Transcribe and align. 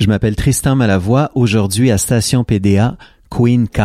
Je 0.00 0.08
m'appelle 0.08 0.34
Tristan 0.34 0.74
Malavoie, 0.74 1.30
aujourd'hui 1.36 1.92
à 1.92 1.98
Station 1.98 2.42
PDA, 2.42 2.96
Queen 3.30 3.68
K. 3.68 3.82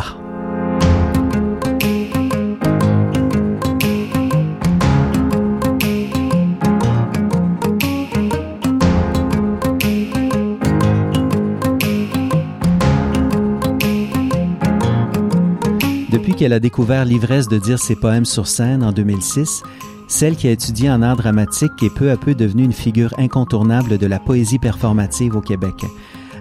Depuis 16.11 16.33
qu'elle 16.33 16.53
a 16.53 16.59
découvert 16.59 17.05
l'ivresse 17.05 17.47
de 17.47 17.59
dire 17.59 17.77
ses 17.77 17.95
poèmes 17.95 18.25
sur 18.25 18.47
scène 18.47 18.83
en 18.83 18.91
2006, 18.91 19.61
celle 20.09 20.35
qui 20.35 20.47
a 20.47 20.51
étudié 20.51 20.89
en 20.89 21.01
art 21.01 21.15
dramatique 21.15 21.71
est 21.83 21.93
peu 21.93 22.11
à 22.11 22.17
peu 22.17 22.33
devenue 22.33 22.63
une 22.63 22.73
figure 22.73 23.13
incontournable 23.17 23.97
de 23.97 24.07
la 24.07 24.19
poésie 24.19 24.59
performative 24.59 25.35
au 25.35 25.41
Québec. 25.41 25.85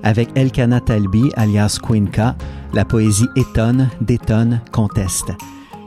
Avec 0.03 0.31
Elkana 0.35 0.81
Talbi, 0.81 1.31
alias 1.37 1.79
Queenka, 1.81 2.35
la 2.73 2.85
poésie 2.85 3.29
étonne, 3.37 3.91
détonne, 4.01 4.63
conteste. 4.73 5.33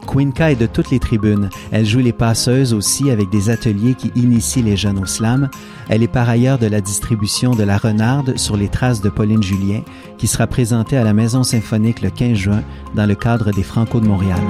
Queenka 0.05 0.51
est 0.51 0.55
de 0.55 0.67
toutes 0.67 0.91
les 0.91 0.99
tribunes. 0.99 1.49
Elle 1.71 1.85
joue 1.85 1.99
les 1.99 2.13
passeuses 2.13 2.73
aussi 2.73 3.09
avec 3.09 3.29
des 3.29 3.49
ateliers 3.49 3.95
qui 3.95 4.11
initient 4.15 4.63
les 4.63 4.77
jeunes 4.77 4.99
au 4.99 5.05
slam. 5.05 5.49
Elle 5.89 6.03
est 6.03 6.07
par 6.07 6.29
ailleurs 6.29 6.59
de 6.59 6.67
la 6.67 6.81
distribution 6.81 7.51
de 7.51 7.63
La 7.63 7.77
Renarde 7.77 8.37
sur 8.37 8.57
les 8.57 8.69
traces 8.69 9.01
de 9.01 9.09
Pauline 9.09 9.43
Julien, 9.43 9.81
qui 10.17 10.27
sera 10.27 10.47
présentée 10.47 10.97
à 10.97 11.03
la 11.03 11.13
Maison 11.13 11.43
symphonique 11.43 12.01
le 12.01 12.09
15 12.09 12.37
juin 12.37 12.63
dans 12.95 13.05
le 13.05 13.15
cadre 13.15 13.51
des 13.51 13.63
Franco 13.63 13.99
de 13.99 14.07
Montréal. 14.07 14.41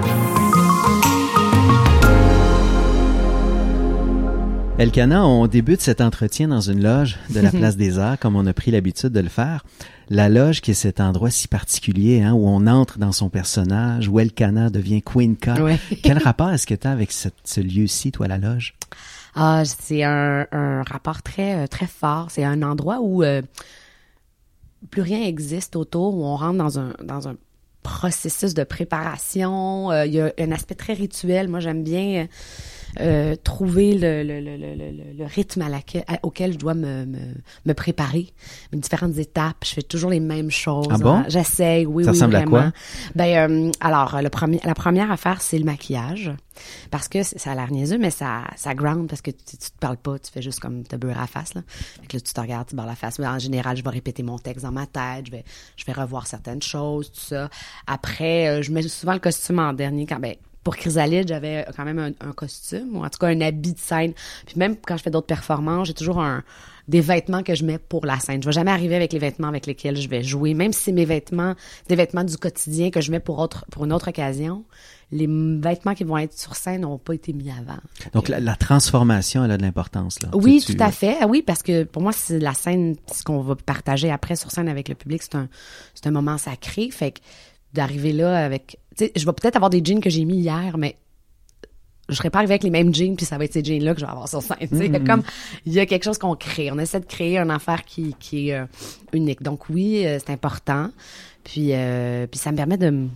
Elkana, 4.81 5.27
on 5.27 5.45
débute 5.45 5.79
cet 5.79 6.01
entretien 6.01 6.47
dans 6.47 6.59
une 6.59 6.81
loge 6.81 7.19
de 7.29 7.39
la 7.39 7.51
Place 7.51 7.77
des 7.77 7.99
Arts, 7.99 8.17
comme 8.17 8.35
on 8.35 8.47
a 8.47 8.53
pris 8.53 8.71
l'habitude 8.71 9.09
de 9.09 9.19
le 9.19 9.29
faire. 9.29 9.63
La 10.09 10.27
loge 10.27 10.61
qui 10.61 10.71
est 10.71 10.73
cet 10.73 10.99
endroit 10.99 11.29
si 11.29 11.47
particulier 11.47 12.23
hein, 12.23 12.33
où 12.33 12.47
on 12.47 12.65
entre 12.65 12.97
dans 12.97 13.11
son 13.11 13.29
personnage, 13.29 14.07
où 14.07 14.19
Elkana 14.19 14.71
devient 14.71 15.03
Queen 15.03 15.37
K. 15.37 15.51
Quel 16.01 16.17
rapport 16.17 16.49
est-ce 16.49 16.65
que 16.65 16.73
tu 16.73 16.87
as 16.87 16.91
avec 16.91 17.11
ce 17.11 17.61
lieu-ci, 17.61 18.11
toi, 18.11 18.27
la 18.27 18.39
loge? 18.39 18.73
Ah, 19.35 19.61
c'est 19.65 20.03
un, 20.03 20.47
rapport 20.81 21.21
très, 21.21 21.63
euh, 21.63 21.67
très 21.67 21.85
fort. 21.85 22.31
C'est 22.31 22.43
un 22.43 22.63
endroit 22.63 23.01
où 23.01 23.21
euh, 23.21 23.43
plus 24.89 25.03
rien 25.03 25.21
existe 25.21 25.75
autour, 25.75 26.15
où 26.15 26.25
on 26.25 26.35
rentre 26.35 26.57
dans 26.57 26.79
un, 26.79 26.95
dans 27.03 27.27
un 27.27 27.35
processus 27.83 28.53
de 28.53 28.63
préparation. 28.63 29.91
Euh, 29.91 30.05
il 30.05 30.13
y 30.13 30.21
a 30.21 30.31
un 30.39 30.51
aspect 30.51 30.75
très 30.75 30.93
rituel. 30.93 31.47
Moi, 31.47 31.59
j'aime 31.59 31.83
bien 31.83 32.23
euh, 32.23 32.25
trouver 33.43 33.93
le, 33.95 34.23
le, 34.23 34.41
le, 34.41 35.13
le, 35.17 35.25
rythme 35.25 35.61
à 35.61 35.69
laquelle, 35.69 36.03
auquel 36.23 36.53
je 36.53 36.57
dois 36.57 36.73
me, 36.73 37.05
me, 37.05 37.19
me, 37.65 37.73
préparer, 37.73 38.27
différentes 38.73 39.17
étapes. 39.17 39.63
Je 39.63 39.73
fais 39.73 39.81
toujours 39.81 40.09
les 40.09 40.19
mêmes 40.19 40.51
choses. 40.51 40.87
Ah 40.89 40.97
bon? 40.97 41.23
J'essaie, 41.27 41.85
oui, 41.85 42.03
Ça 42.03 42.11
ressemble 42.11 42.35
à 42.35 42.43
quoi? 42.43 42.71
Ben, 43.15 43.49
euh, 43.49 43.71
alors, 43.79 44.21
le 44.21 44.29
premier, 44.29 44.59
la 44.63 44.75
première 44.75 45.11
affaire, 45.11 45.41
c'est 45.41 45.57
le 45.57 45.65
maquillage. 45.65 46.31
Parce 46.89 47.07
que 47.07 47.23
ça 47.23 47.51
a 47.51 47.55
l'air 47.55 47.71
niaiseux, 47.71 47.97
mais 47.97 48.11
ça, 48.11 48.43
ça 48.55 48.73
ground 48.75 49.07
parce 49.07 49.21
que 49.21 49.31
tu, 49.31 49.57
tu, 49.57 49.71
te 49.71 49.77
parles 49.79 49.97
pas, 49.97 50.19
tu 50.19 50.31
fais 50.31 50.41
juste 50.41 50.59
comme 50.59 50.83
te 50.83 50.95
beurre 50.95 51.17
à 51.17 51.21
la 51.21 51.27
face, 51.27 51.53
là. 51.53 51.61
Fait 51.67 52.07
que 52.07 52.17
là, 52.17 52.21
tu 52.21 52.33
te 52.33 52.41
regardes, 52.41 52.67
tu 52.67 52.75
barres 52.75 52.87
la 52.87 52.95
face. 52.95 53.19
Mais 53.19 53.27
en 53.27 53.39
général, 53.39 53.77
je 53.77 53.83
vais 53.83 53.89
répéter 53.89 54.23
mon 54.23 54.37
texte 54.37 54.65
dans 54.65 54.71
ma 54.71 54.85
tête, 54.85 55.27
je 55.27 55.31
vais, 55.31 55.43
je 55.77 55.85
vais 55.85 55.93
revoir 55.93 56.27
certaines 56.27 56.61
choses, 56.61 57.11
tout 57.11 57.19
ça. 57.19 57.49
Après, 57.87 58.47
euh, 58.47 58.61
je 58.61 58.71
mets 58.71 58.81
souvent 58.83 59.13
le 59.13 59.19
costume 59.19 59.59
en 59.59 59.73
dernier 59.73 60.05
quand, 60.05 60.19
ben, 60.19 60.35
pour 60.63 60.75
Chrysalide, 60.75 61.27
j'avais 61.27 61.65
quand 61.75 61.85
même 61.85 62.13
un, 62.19 62.31
costume, 62.33 62.95
ou 62.95 63.03
en 63.03 63.09
tout 63.09 63.17
cas 63.19 63.27
un 63.27 63.41
habit 63.41 63.73
de 63.73 63.79
scène. 63.79 64.13
Puis 64.45 64.55
même 64.57 64.75
quand 64.77 64.97
je 64.97 65.03
fais 65.03 65.09
d'autres 65.09 65.27
performances, 65.27 65.87
j'ai 65.87 65.93
toujours 65.93 66.19
un, 66.19 66.43
des 66.87 67.01
vêtements 67.01 67.41
que 67.41 67.55
je 67.55 67.65
mets 67.65 67.79
pour 67.79 68.05
la 68.05 68.19
scène. 68.19 68.41
Je 68.41 68.47
vais 68.47 68.53
jamais 68.53 68.71
arriver 68.71 68.95
avec 68.95 69.13
les 69.13 69.19
vêtements 69.19 69.47
avec 69.47 69.65
lesquels 69.65 69.97
je 69.97 70.07
vais 70.07 70.23
jouer, 70.23 70.53
même 70.53 70.73
si 70.73 70.83
c'est 70.83 70.91
mes 70.91 71.05
vêtements, 71.05 71.55
des 71.87 71.95
vêtements 71.95 72.23
du 72.23 72.37
quotidien 72.37 72.91
que 72.91 73.01
je 73.01 73.11
mets 73.11 73.19
pour 73.19 73.39
autre, 73.39 73.65
pour 73.71 73.85
une 73.85 73.93
autre 73.93 74.09
occasion. 74.09 74.63
Les 75.13 75.27
vêtements 75.27 75.93
qui 75.93 76.05
vont 76.05 76.17
être 76.17 76.37
sur 76.37 76.55
scène 76.55 76.81
n'ont 76.81 76.97
pas 76.97 77.13
été 77.13 77.33
mis 77.33 77.49
avant. 77.49 77.79
Donc 78.13 78.29
la, 78.29 78.55
transformation, 78.55 79.43
elle 79.43 79.51
a 79.51 79.57
de 79.57 79.61
l'importance 79.61 80.21
là. 80.21 80.29
Oui, 80.33 80.63
tout 80.65 80.77
à 80.79 80.91
fait. 80.91 81.17
Ah 81.19 81.27
oui, 81.27 81.41
parce 81.41 81.63
que 81.63 81.83
pour 81.83 82.01
moi, 82.01 82.13
c'est 82.13 82.39
la 82.39 82.53
scène, 82.53 82.95
ce 83.13 83.23
qu'on 83.23 83.41
va 83.41 83.55
partager 83.55 84.09
après 84.09 84.37
sur 84.37 84.51
scène 84.51 84.69
avec 84.69 84.87
le 84.87 84.95
public, 84.95 85.21
c'est 85.21 85.35
un, 85.35 85.49
c'est 85.95 86.07
un 86.07 86.11
moment 86.11 86.37
sacré. 86.37 86.89
Fait 86.91 87.11
que 87.11 87.19
d'arriver 87.73 88.13
là 88.13 88.43
avec 88.43 88.77
je 88.99 89.25
vais 89.25 89.33
peut-être 89.33 89.55
avoir 89.55 89.69
des 89.69 89.81
jeans 89.83 90.01
que 90.01 90.09
j'ai 90.09 90.25
mis 90.25 90.37
hier, 90.37 90.77
mais 90.77 90.97
je 92.09 92.15
serais 92.15 92.29
pas 92.29 92.39
arrivée 92.39 92.53
avec 92.53 92.63
les 92.63 92.69
mêmes 92.69 92.93
jeans 92.93 93.15
puis 93.15 93.25
ça 93.25 93.37
va 93.37 93.45
être 93.45 93.53
ces 93.53 93.63
jeans 93.63 93.83
là 93.83 93.93
que 93.93 94.01
je 94.01 94.05
vais 94.05 94.11
avoir 94.11 94.27
sur 94.27 94.41
scène 94.41 94.57
mm-hmm. 94.59 95.05
comme 95.05 95.23
il 95.65 95.73
y 95.73 95.79
a 95.79 95.85
quelque 95.85 96.03
chose 96.03 96.17
qu'on 96.17 96.35
crée. 96.35 96.71
On 96.71 96.77
essaie 96.77 96.99
de 96.99 97.05
créer 97.05 97.37
une 97.37 97.51
affaire 97.51 97.85
qui, 97.85 98.15
qui 98.19 98.49
est 98.49 98.55
euh, 98.55 98.65
unique. 99.13 99.41
Donc 99.41 99.69
oui 99.69 100.05
euh, 100.05 100.19
c'est 100.19 100.31
important. 100.31 100.89
Puis 101.43 101.69
euh, 101.71 102.27
puis 102.27 102.39
ça 102.39 102.51
me 102.51 102.57
permet 102.57 102.77
de 102.77 103.07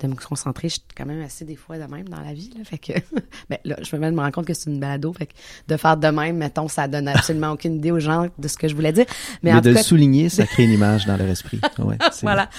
de 0.00 0.12
me 0.12 0.16
concentrer. 0.16 0.68
Je 0.68 0.74
suis 0.74 0.82
quand 0.96 1.06
même 1.06 1.22
assez 1.22 1.44
des 1.44 1.56
fois 1.56 1.78
de 1.78 1.84
même 1.84 2.08
dans 2.08 2.20
la 2.20 2.32
vie. 2.32 2.50
Là, 2.56 2.64
fait 2.64 2.78
que, 2.78 2.92
ben, 3.50 3.58
là, 3.64 3.76
je 3.82 3.96
me 3.96 4.20
rends 4.20 4.30
compte 4.30 4.46
que 4.46 4.54
c'est 4.54 4.70
une 4.70 4.80
balado. 4.80 5.12
Fait 5.12 5.26
que 5.26 5.32
de 5.68 5.76
faire 5.76 5.96
de 5.96 6.08
même, 6.08 6.36
mettons, 6.36 6.68
ça 6.68 6.88
donne 6.88 7.08
absolument 7.08 7.52
aucune 7.52 7.76
idée 7.76 7.90
aux 7.90 8.00
gens 8.00 8.28
de 8.38 8.48
ce 8.48 8.56
que 8.56 8.68
je 8.68 8.74
voulais 8.74 8.92
dire. 8.92 9.06
Mais, 9.42 9.52
en 9.52 9.60
de 9.60 9.70
le 9.70 9.82
souligner, 9.82 10.28
ça 10.28 10.46
crée 10.46 10.64
une 10.64 10.72
image 10.72 11.06
dans 11.06 11.16
leur 11.16 11.28
esprit. 11.28 11.60
Ouais, 11.80 11.96
voilà. 12.22 12.50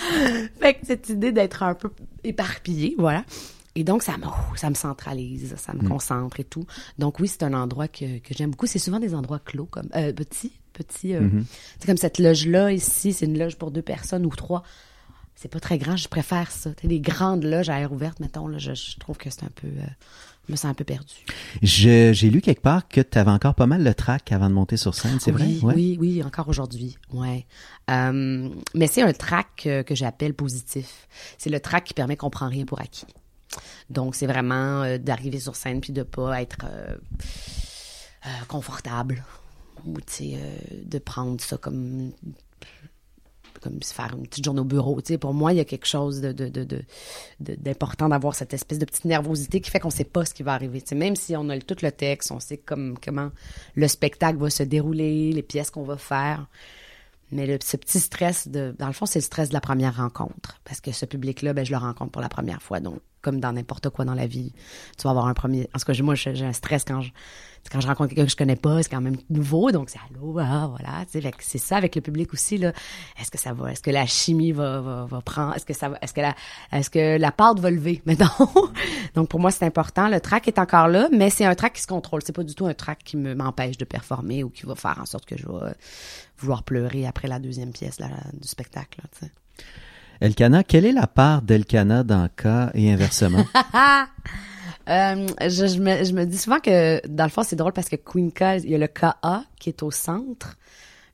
Fait 0.60 0.74
que 0.74 0.88
cette 0.88 1.10
idée 1.10 1.32
d'être 1.32 1.62
un 1.62 1.76
peu 1.76 1.92
éparpillé, 2.24 2.96
voilà. 2.98 3.24
Et 3.76 3.84
donc, 3.84 4.02
ça 4.02 4.18
me, 4.18 4.26
ça 4.58 4.70
me 4.70 4.76
centralise, 4.76 5.54
ça 5.58 5.74
me 5.74 5.82
mm. 5.84 5.88
concentre 5.88 6.40
et 6.40 6.44
tout. 6.44 6.66
Donc, 6.98 7.20
oui, 7.20 7.28
c'est 7.28 7.44
un 7.44 7.54
endroit 7.54 7.88
que, 7.88 8.18
que 8.20 8.34
j'aime 8.34 8.52
beaucoup. 8.52 8.66
C'est 8.66 8.80
souvent 8.80 9.00
des 9.00 9.14
endroits 9.14 9.40
clos, 9.40 9.66
comme 9.66 9.90
euh, 9.96 10.12
petits, 10.12 10.54
petits. 10.74 11.14
Euh, 11.14 11.22
mm-hmm. 11.22 11.44
C'est 11.80 11.86
comme 11.86 11.98
cette 11.98 12.18
loge-là 12.18 12.72
ici, 12.72 13.14
c'est 13.14 13.26
une 13.26 13.38
loge 13.38 13.58
pour 13.58 13.70
deux 13.70 13.82
personnes 13.82 14.26
ou 14.26 14.30
trois 14.30 14.64
c'est 15.36 15.50
pas 15.50 15.60
très 15.60 15.78
grand, 15.78 15.98
je 15.98 16.08
préfère 16.08 16.52
ça. 16.52 16.72
T'sais, 16.72 16.88
les 16.88 17.00
grandes 17.00 17.44
loges 17.44 17.70
à 17.70 17.80
air 17.80 17.92
ouverte, 17.92 18.20
mettons, 18.20 18.48
là, 18.48 18.58
je, 18.58 18.74
trouve 19.00 19.18
que 19.18 19.30
c'est 19.30 19.44
un 19.44 19.52
peu... 19.56 19.68
Euh, 19.68 19.88
je 20.48 20.54
me 20.54 20.58
sens 20.58 20.72
un 20.72 20.74
peu 20.74 20.84
perdu. 20.84 21.14
J'ai 21.62 22.12
lu 22.30 22.42
quelque 22.42 22.62
part 22.62 22.88
que 22.88 23.00
tu 23.02 23.18
avais 23.18 23.32
encore 23.32 23.56
pas 23.56 23.68
mal 23.68 23.84
le 23.84 23.94
track 23.94 24.32
avant 24.32 24.50
de 24.50 24.54
monter 24.54 24.76
sur 24.76 24.96
scène, 24.96 25.20
c'est 25.20 25.32
vrai? 25.32 25.48
Oui, 25.62 25.98
oui, 26.00 26.24
encore 26.24 26.50
aujourd'hui, 26.50 26.98
ouais. 27.14 27.46
Euh, 27.90 28.50
mais 28.74 28.88
c'est 28.88 29.04
un 29.04 29.14
track 29.14 29.68
que, 29.86 29.96
j'appelle 29.96 30.34
positif. 30.34 31.08
C'est 31.38 31.52
le 31.52 31.60
track 31.60 31.86
qui 31.86 31.94
permet 31.94 32.18
qu'on 32.18 32.32
prend 32.32 32.48
rien 32.48 32.66
pour 32.66 32.82
acquis. 32.82 33.06
Donc, 33.90 34.16
c'est 34.16 34.28
vraiment 34.28 34.82
euh, 34.82 34.98
d'arriver 34.98 35.40
sur 35.40 35.56
scène 35.56 35.80
puis 35.80 35.94
de 35.94 36.04
pas 36.04 36.42
être 36.42 36.66
confortable 38.48 39.24
ou, 39.86 40.00
tu 40.02 40.14
sais, 40.14 40.40
de 40.86 41.00
prendre 41.00 41.40
ça 41.40 41.58
comme 41.58 42.12
comme 43.62 43.82
se 43.82 43.94
faire 43.94 44.14
une 44.18 44.28
petite 44.28 44.46
journée 44.46 44.62
au 44.62 44.66
bureau. 44.66 45.00
Pour 45.20 45.34
moi, 45.34 45.54
il 45.54 45.58
y 45.58 45.60
a 45.60 45.66
quelque 45.66 45.88
chose 45.88 46.22
de, 46.22 46.32
d'important 47.40 48.10
d'avoir 48.10 48.36
cette 48.36 48.54
espèce 48.54 48.80
de 48.80 48.86
petite 48.86 49.06
nervosité 49.06 49.62
qui 49.62 49.70
fait 49.70 49.80
qu'on 49.80 49.90
sait 49.90 50.04
pas 50.04 50.26
ce 50.26 50.34
qui 50.34 50.44
va 50.44 50.54
arriver. 50.54 50.84
Même 50.94 51.16
si 51.16 51.36
on 51.36 51.50
a 51.50 51.60
tout 51.60 51.78
le 51.82 51.92
texte, 51.92 52.32
on 52.32 52.40
sait 52.40 52.58
comme, 52.58 52.98
comment 53.04 53.30
le 53.76 53.88
spectacle 53.88 54.38
va 54.40 54.50
se 54.50 54.64
dérouler, 54.64 55.32
les 55.32 55.44
pièces 55.44 55.72
qu'on 55.72 55.84
va 55.84 55.98
faire. 55.98 56.48
Mais 57.32 57.46
le, 57.48 57.58
ce 57.64 57.78
petit 57.78 58.00
stress 58.00 58.48
de, 58.48 58.76
dans 58.78 58.88
le 58.88 58.94
fond, 58.94 59.06
c'est 59.06 59.20
le 59.20 59.24
stress 59.24 59.50
de 59.50 59.54
la 59.54 59.62
première 59.62 59.96
rencontre. 59.96 60.60
Parce 60.66 60.82
que 60.82 60.92
ce 60.92 61.06
public-là, 61.06 61.54
ben, 61.54 61.66
je 61.66 61.72
le 61.72 61.78
rencontre 61.78 62.12
pour 62.12 62.22
la 62.22 62.30
première 62.30 62.62
fois. 62.62 62.80
Donc, 62.80 63.00
comme 63.22 63.40
dans 63.40 63.54
n'importe 63.54 63.90
quoi 63.90 64.06
dans 64.06 64.16
la 64.16 64.28
vie, 64.28 64.54
tu 64.98 65.04
vas 65.04 65.12
avoir 65.12 65.28
un 65.28 65.34
premier, 65.34 65.70
en 65.76 65.80
tout 65.80 65.86
cas, 65.86 66.02
moi, 66.02 66.16
j'ai 66.16 66.46
un 66.46 66.54
stress 66.54 66.84
quand 66.84 67.02
je, 67.02 67.12
quand 67.70 67.80
je 67.80 67.88
rencontre 67.88 68.10
quelqu'un 68.10 68.26
que 68.26 68.32
je 68.32 68.36
connais 68.36 68.56
pas, 68.56 68.82
c'est 68.82 68.90
quand 68.90 69.02
même 69.02 69.18
nouveau, 69.30 69.72
donc 69.72 69.90
c'est 69.90 70.00
allô, 70.10 70.40
ah, 70.40 70.68
voilà, 70.70 71.06
c'est 71.40 71.58
ça 71.58 71.78
avec 71.78 71.96
le 71.96 72.02
public 72.02 72.34
aussi 72.34 72.58
là. 72.58 72.74
Est-ce 73.20 73.30
que 73.30 73.38
ça 73.38 73.54
va, 73.54 73.72
est-ce 73.72 73.82
que 73.82 73.92
la 73.92 74.06
chimie 74.06 74.52
va, 74.52 74.82
va, 74.82 75.06
va 75.06 75.22
prendre, 75.22 75.56
est-ce 75.56 75.66
que 75.66 75.74
ça 75.74 75.90
va, 75.90 75.98
est-ce 76.02 76.14
que 76.14 76.22
la, 76.22 76.36
est-ce 76.72 76.90
que 76.90 77.18
la 77.18 77.32
pâte 77.32 77.60
va 77.60 77.70
lever 77.70 78.02
maintenant 78.06 78.32
Donc 79.16 79.30
pour 79.30 79.40
moi 79.40 79.52
c'est 79.52 79.66
important. 79.66 80.10
Le 80.10 80.20
track 80.20 80.48
est 80.48 80.60
encore 80.60 80.88
là, 80.88 81.08
mais 81.12 81.30
c'est 81.30 81.46
un 81.46 81.56
track 81.56 81.74
qui 81.74 81.82
se 81.82 81.88
contrôle. 81.88 82.22
C'est 82.26 82.36
pas 82.36 82.44
du 82.44 82.56
tout 82.56 82.66
un 82.66 82.74
track 82.74 83.04
qui 83.04 83.18
me 83.18 83.36
m'empêche 83.36 83.78
de 83.78 83.86
performer 83.86 84.44
ou 84.44 84.50
qui 84.50 84.66
va 84.66 84.76
faire 84.76 85.00
en 85.00 85.06
sorte 85.06 85.26
que 85.26 85.38
je 85.38 85.48
vais 85.48 85.74
vouloir 86.40 86.64
pleurer 86.64 87.06
après 87.06 87.28
la 87.28 87.40
deuxième 87.40 87.72
pièce 87.72 88.00
là, 88.00 88.10
du 88.34 88.48
spectacle. 88.48 89.02
Elkana, 90.22 90.64
quelle 90.64 90.86
est 90.86 90.92
la 90.92 91.08
part 91.08 91.42
d'Elkana 91.42 92.04
dans 92.04 92.30
K 92.30 92.72
et 92.76 92.92
inversement? 92.92 93.44
Euh, 94.90 95.28
je, 95.42 95.80
me, 95.80 96.04
je, 96.04 96.12
me, 96.12 96.26
dis 96.26 96.40
souvent 96.40 96.60
que, 96.60 97.08
dans 97.08 97.24
le 97.24 97.30
fond, 97.30 97.44
c'est 97.44 97.56
drôle 97.56 97.72
parce 97.72 97.88
que 97.88 97.96
Queen 97.96 98.32
K, 98.32 98.64
il 98.64 98.72
y 98.72 98.76
a 98.76 98.80
le 98.80 98.88
KA 98.88 99.44
qui 99.60 99.70
est 99.70 99.84
au 99.84 99.92
centre. 99.92 100.58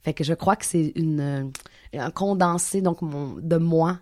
Fait 0.03 0.13
que 0.13 0.23
je 0.23 0.33
crois 0.33 0.55
que 0.55 0.65
c'est 0.65 0.93
une, 0.95 1.19
euh, 1.19 1.43
un 1.93 2.09
condensé 2.09 2.81
donc 2.81 2.99
de 3.03 3.57
moi, 3.57 3.99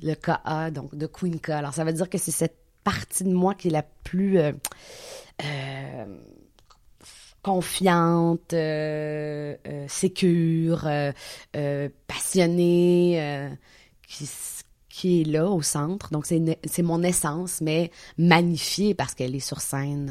le 0.00 0.14
KA, 0.14 0.70
donc 0.70 0.94
de 0.94 1.06
Queen 1.06 1.40
K. 1.40 1.50
Alors, 1.50 1.72
ça 1.72 1.84
veut 1.84 1.94
dire 1.94 2.10
que 2.10 2.18
c'est 2.18 2.30
cette 2.30 2.58
partie 2.84 3.24
de 3.24 3.32
moi 3.32 3.54
qui 3.54 3.68
est 3.68 3.72
la 3.72 3.82
plus 4.04 4.38
euh, 4.38 4.52
confiante, 7.42 8.54
sécure, 9.88 10.86
passionnée, 12.06 13.56
qui 14.08 14.28
qui 14.88 15.20
est 15.20 15.24
là 15.24 15.50
au 15.50 15.60
centre. 15.60 16.10
Donc, 16.10 16.24
c'est 16.26 16.82
mon 16.82 17.02
essence, 17.02 17.60
mais 17.60 17.90
magnifiée 18.16 18.94
parce 18.94 19.14
qu'elle 19.14 19.34
est 19.34 19.40
sur 19.40 19.60
scène. 19.60 20.10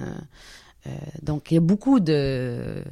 Euh, 0.88 0.90
euh, 0.92 0.96
donc, 1.24 1.50
il 1.50 1.56
y 1.56 1.58
a 1.58 1.62
beaucoup 1.62 2.00
de, 2.00 2.84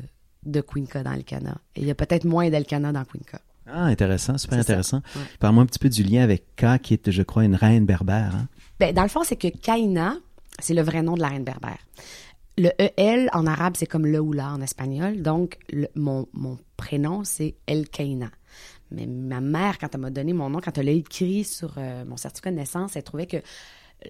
de 0.43 0.61
Queenca 0.61 1.03
dans 1.03 1.13
le 1.13 1.21
Cana. 1.21 1.57
Et 1.75 1.81
il 1.81 1.85
y 1.87 1.91
a 1.91 1.95
peut-être 1.95 2.25
moins 2.25 2.49
d'Elkana 2.49 2.91
dans 2.91 3.03
Queenca. 3.05 3.39
Ah, 3.67 3.83
intéressant, 3.83 4.37
super 4.39 4.57
intéressant. 4.57 5.01
Ouais. 5.15 5.21
Parle-moi 5.39 5.63
un 5.63 5.67
petit 5.67 5.77
peu 5.77 5.89
du 5.89 6.01
lien 6.03 6.23
avec 6.23 6.55
Ka, 6.55 6.79
qui 6.79 6.95
est, 6.95 7.11
je 7.11 7.21
crois, 7.21 7.43
une 7.45 7.55
reine 7.55 7.85
berbère. 7.85 8.35
hein? 8.35 8.47
Ben, 8.79 8.93
dans 8.93 9.03
le 9.03 9.07
fond, 9.09 9.23
c'est 9.23 9.35
que 9.37 9.49
Kaina, 9.49 10.17
c'est 10.59 10.73
le 10.73 10.81
vrai 10.81 11.03
nom 11.03 11.13
de 11.13 11.21
la 11.21 11.27
reine 11.27 11.43
berbère. 11.43 11.77
Le 12.57 12.69
EL 12.79 13.29
en 13.33 13.45
arabe, 13.45 13.75
c'est 13.77 13.85
comme 13.85 14.05
le 14.07 14.19
ou 14.19 14.33
la 14.33 14.49
en 14.51 14.61
espagnol. 14.61 15.21
Donc, 15.21 15.59
le- 15.71 15.87
mon, 15.95 16.27
mon 16.33 16.57
prénom, 16.75 17.23
c'est 17.23 17.55
El 17.67 17.87
Kaina. 17.87 18.31
Mais 18.93 19.05
ma 19.07 19.41
mère, 19.41 19.79
quand 19.79 19.89
elle 19.93 20.01
m'a 20.01 20.09
donné 20.09 20.33
mon 20.33 20.49
nom, 20.49 20.59
quand 20.61 20.77
elle 20.77 20.85
l'a 20.85 20.91
écrit 20.91 21.43
sur 21.43 21.73
euh, 21.77 22.05
mon 22.05 22.15
certificat 22.15 22.51
de 22.51 22.57
naissance, 22.57 22.95
elle 22.95 23.03
trouvait 23.03 23.27
que 23.27 23.37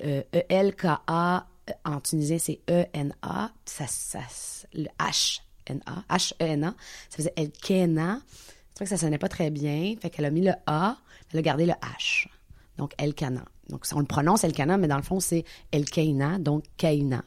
euh, 0.04 0.22
E-L-K-A 0.34 1.48
en 1.86 2.00
tunisien, 2.02 2.38
c'est 2.38 2.60
E-N-A. 2.70 3.52
Ça, 3.66 3.86
ça, 3.88 4.20
le 4.74 4.88
H-N-A, 5.00 6.04
H-E-N-A, 6.10 6.76
ça 7.10 7.18
faisait 7.18 7.34
El 7.36 7.52
Kaina. 7.52 8.20
Je 8.20 8.76
trouvais 8.76 8.90
que 8.90 8.98
ça 8.98 8.98
sonnait 8.98 9.18
pas 9.18 9.30
très 9.30 9.50
bien. 9.50 9.96
Fait 10.02 10.10
qu'elle 10.10 10.26
a 10.26 10.32
mis 10.32 10.42
le 10.42 10.54
A, 10.66 10.98
elle 11.32 11.40
a 11.40 11.42
gardé 11.42 11.66
le 11.66 11.74
H. 11.74 12.28
Donc, 12.78 12.94
El 12.98 13.14
Kana. 13.14 13.46
Donc, 13.70 13.86
on 13.94 14.00
le 14.00 14.06
prononce 14.06 14.44
El 14.44 14.52
Kana, 14.52 14.78
mais 14.78 14.88
dans 14.88 14.98
le 14.98 15.04
fond, 15.04 15.20
c'est 15.20 15.46
El 15.72 15.86
Kaina, 15.86 16.40
donc 16.40 16.66
Kaina. 16.76 17.24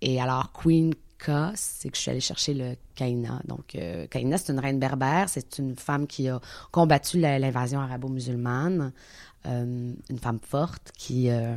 Et 0.00 0.20
alors, 0.20 0.52
Queen 0.52 0.94
K, 1.18 1.52
c'est 1.54 1.88
que 1.90 1.96
je 1.96 2.02
suis 2.02 2.10
allée 2.10 2.20
chercher 2.20 2.54
le 2.54 2.76
Kaina. 2.94 3.40
Donc, 3.46 3.74
euh, 3.74 4.06
Kaina, 4.06 4.38
c'est 4.38 4.52
une 4.52 4.60
reine 4.60 4.78
berbère. 4.78 5.28
C'est 5.28 5.58
une 5.58 5.76
femme 5.76 6.06
qui 6.06 6.28
a 6.28 6.40
combattu 6.70 7.18
l'invasion 7.18 7.80
arabo-musulmane. 7.80 8.92
Euh, 9.46 9.92
une 10.10 10.18
femme 10.18 10.40
forte 10.42 10.92
qui, 10.96 11.30
euh, 11.30 11.54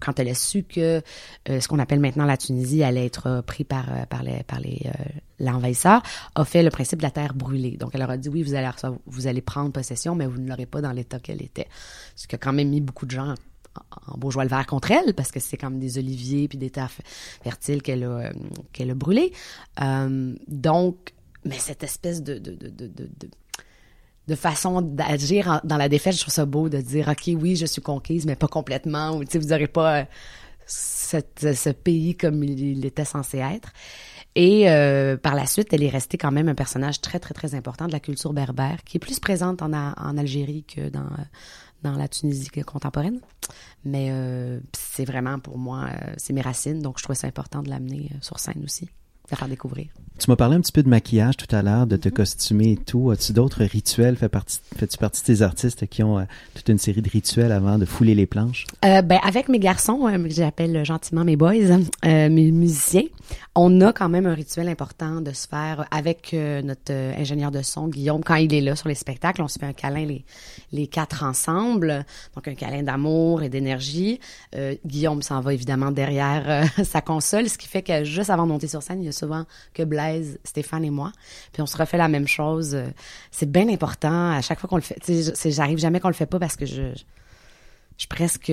quand 0.00 0.18
elle 0.18 0.28
a 0.28 0.34
su 0.34 0.64
que 0.64 1.00
euh, 1.48 1.60
ce 1.60 1.68
qu'on 1.68 1.78
appelle 1.78 2.00
maintenant 2.00 2.24
la 2.24 2.36
Tunisie 2.36 2.82
allait 2.82 3.06
être 3.06 3.40
pris 3.46 3.62
par, 3.62 3.86
par 4.08 4.24
les, 4.24 4.42
par 4.42 4.58
les, 4.58 4.90
l'envahisseur, 5.38 6.02
a 6.34 6.44
fait 6.44 6.62
le 6.62 6.70
principe 6.70 6.98
de 6.98 7.04
la 7.04 7.12
terre 7.12 7.34
brûlée. 7.34 7.76
Donc, 7.76 7.90
elle 7.94 8.00
leur 8.00 8.10
a 8.10 8.16
dit, 8.16 8.28
oui, 8.28 8.42
vous 8.42 8.54
allez, 8.54 8.68
vous 9.06 9.26
allez 9.26 9.40
prendre 9.40 9.70
possession, 9.70 10.14
mais 10.14 10.26
vous 10.26 10.40
ne 10.40 10.48
l'aurez 10.48 10.66
pas 10.66 10.80
dans 10.80 10.92
l'état 10.92 11.20
qu'elle 11.20 11.42
était. 11.42 11.68
Ce 12.16 12.26
qui 12.26 12.34
a 12.34 12.38
quand 12.38 12.52
même 12.52 12.68
mis 12.68 12.80
beaucoup 12.80 13.06
de 13.06 13.12
gens 13.12 13.34
en- 14.06 14.18
bourgeois 14.18 14.44
le 14.44 14.50
vert 14.50 14.66
contre 14.66 14.90
elle, 14.90 15.14
parce 15.14 15.30
que 15.30 15.40
c'est 15.40 15.56
comme 15.56 15.78
des 15.78 15.98
oliviers 15.98 16.48
puis 16.48 16.58
des 16.58 16.70
terres 16.70 16.90
fertiles 17.42 17.82
qu'elle 17.82 18.04
a, 18.04 18.06
euh, 18.06 18.32
qu'elle 18.72 18.90
a 18.90 18.94
brûlées. 18.94 19.32
Euh, 19.80 20.34
donc, 20.48 21.14
mais 21.44 21.58
cette 21.58 21.82
espèce 21.82 22.22
de, 22.22 22.38
de, 22.38 22.54
de, 22.54 22.68
de, 22.68 23.10
de, 24.28 24.34
façon 24.34 24.80
d'agir 24.80 25.60
dans 25.64 25.76
la 25.76 25.88
défaite, 25.88 26.14
je 26.14 26.20
trouve 26.20 26.34
ça 26.34 26.46
beau 26.46 26.68
de 26.68 26.80
dire, 26.80 27.08
OK, 27.08 27.30
oui, 27.40 27.56
je 27.56 27.66
suis 27.66 27.82
conquise, 27.82 28.26
mais 28.26 28.36
pas 28.36 28.48
complètement, 28.48 29.16
ou 29.16 29.24
tu 29.24 29.32
sais, 29.32 29.38
vous 29.38 29.48
n'aurez 29.48 29.66
pas 29.66 30.00
euh, 30.00 30.04
ce 30.66 31.70
pays 31.70 32.16
comme 32.16 32.44
il, 32.44 32.86
était 32.86 33.04
censé 33.04 33.38
être. 33.38 33.72
Et 34.34 34.64
par 35.22 35.34
la 35.34 35.44
suite, 35.44 35.74
elle 35.74 35.82
est 35.82 35.90
restée 35.90 36.16
quand 36.16 36.30
même 36.30 36.48
un 36.48 36.54
personnage 36.54 37.02
très, 37.02 37.18
très, 37.18 37.34
très 37.34 37.54
important 37.54 37.86
de 37.86 37.92
la 37.92 38.00
culture 38.00 38.32
berbère, 38.32 38.82
qui 38.84 38.96
est 38.96 39.00
plus 39.00 39.20
présente 39.20 39.60
en, 39.60 39.74
en 39.74 40.16
Algérie 40.16 40.64
que 40.64 40.88
dans, 40.88 41.10
dans 41.82 41.92
la 41.92 42.08
Tunisie 42.08 42.48
contemporaine. 42.64 43.20
Mais 43.84 44.08
euh, 44.10 44.60
c'est 44.72 45.04
vraiment, 45.04 45.38
pour 45.38 45.58
moi, 45.58 45.86
euh, 45.88 46.14
c'est 46.16 46.32
mes 46.32 46.40
racines, 46.40 46.80
donc 46.80 46.98
je 46.98 47.02
trouvais 47.02 47.16
ça 47.16 47.26
important 47.26 47.62
de 47.62 47.70
l'amener 47.70 48.10
euh, 48.12 48.18
sur 48.20 48.38
scène 48.38 48.62
aussi, 48.64 48.88
faire 49.36 49.48
découvrir. 49.48 49.86
Tu 50.18 50.30
m'as 50.30 50.36
parlé 50.36 50.56
un 50.56 50.60
petit 50.60 50.72
peu 50.72 50.82
de 50.82 50.88
maquillage 50.88 51.36
tout 51.36 51.54
à 51.54 51.62
l'heure, 51.62 51.86
de 51.86 51.96
te 51.96 52.08
costumer 52.08 52.72
et 52.72 52.76
tout. 52.76 53.10
As-tu 53.10 53.32
d'autres 53.32 53.64
rituels? 53.64 54.16
Fais 54.16 54.28
partie, 54.28 54.60
fais-tu 54.76 54.98
partie 54.98 55.22
de 55.22 55.26
ces 55.26 55.42
artistes 55.42 55.86
qui 55.88 56.02
ont 56.02 56.18
euh, 56.18 56.24
toute 56.54 56.68
une 56.68 56.78
série 56.78 57.02
de 57.02 57.08
rituels 57.08 57.50
avant 57.50 57.78
de 57.78 57.84
fouler 57.84 58.14
les 58.14 58.26
planches? 58.26 58.66
Euh, 58.84 59.02
ben, 59.02 59.18
avec 59.24 59.48
mes 59.48 59.58
garçons, 59.58 60.06
euh, 60.06 60.22
que 60.22 60.30
j'appelle 60.30 60.84
gentiment 60.84 61.24
mes 61.24 61.36
boys, 61.36 61.54
euh, 61.54 62.28
mes 62.28 62.50
musiciens, 62.52 63.02
on 63.54 63.80
a 63.80 63.92
quand 63.92 64.08
même 64.08 64.26
un 64.26 64.34
rituel 64.34 64.68
important 64.68 65.20
de 65.20 65.32
se 65.32 65.48
faire 65.48 65.86
avec 65.90 66.34
notre 66.34 66.92
ingénieur 66.92 67.50
de 67.50 67.62
son, 67.62 67.88
Guillaume, 67.88 68.22
quand 68.22 68.34
il 68.34 68.52
est 68.52 68.60
là 68.60 68.76
sur 68.76 68.88
les 68.88 68.94
spectacles. 68.94 69.42
On 69.42 69.48
se 69.48 69.58
fait 69.58 69.66
un 69.66 69.72
câlin 69.72 70.04
les, 70.04 70.24
les 70.72 70.86
quatre 70.86 71.24
ensemble, 71.24 72.04
donc 72.34 72.48
un 72.48 72.54
câlin 72.54 72.82
d'amour 72.82 73.42
et 73.42 73.48
d'énergie. 73.48 74.20
Guillaume 74.84 75.22
s'en 75.22 75.40
va 75.40 75.54
évidemment 75.54 75.90
derrière 75.90 76.66
sa 76.84 77.00
console, 77.00 77.48
ce 77.48 77.56
qui 77.56 77.68
fait 77.68 77.82
que 77.82 78.04
juste 78.04 78.28
avant 78.28 78.44
de 78.44 78.48
monter 78.48 78.68
sur 78.68 78.82
scène, 78.82 79.02
il 79.02 79.06
y 79.06 79.08
a 79.08 79.12
souvent 79.22 79.44
que 79.74 79.82
Blaise, 79.84 80.38
Stéphane 80.44 80.84
et 80.84 80.90
moi. 80.90 81.12
Puis 81.52 81.62
on 81.62 81.66
se 81.66 81.76
refait 81.76 81.98
la 81.98 82.08
même 82.08 82.26
chose. 82.28 82.74
Euh, 82.74 82.86
C'est 83.30 83.50
bien 83.50 83.68
important 83.68 84.30
à 84.32 84.40
chaque 84.42 84.58
fois 84.60 84.68
qu'on 84.68 84.76
le 84.76 84.82
fait. 84.82 84.98
J'arrive 85.50 85.78
jamais 85.78 86.00
qu'on 86.00 86.08
le 86.08 86.14
fait 86.14 86.26
pas 86.26 86.38
parce 86.38 86.56
que 86.56 86.66
je, 86.66 86.92
je 86.94 87.98
suis 87.98 88.08
presque 88.08 88.52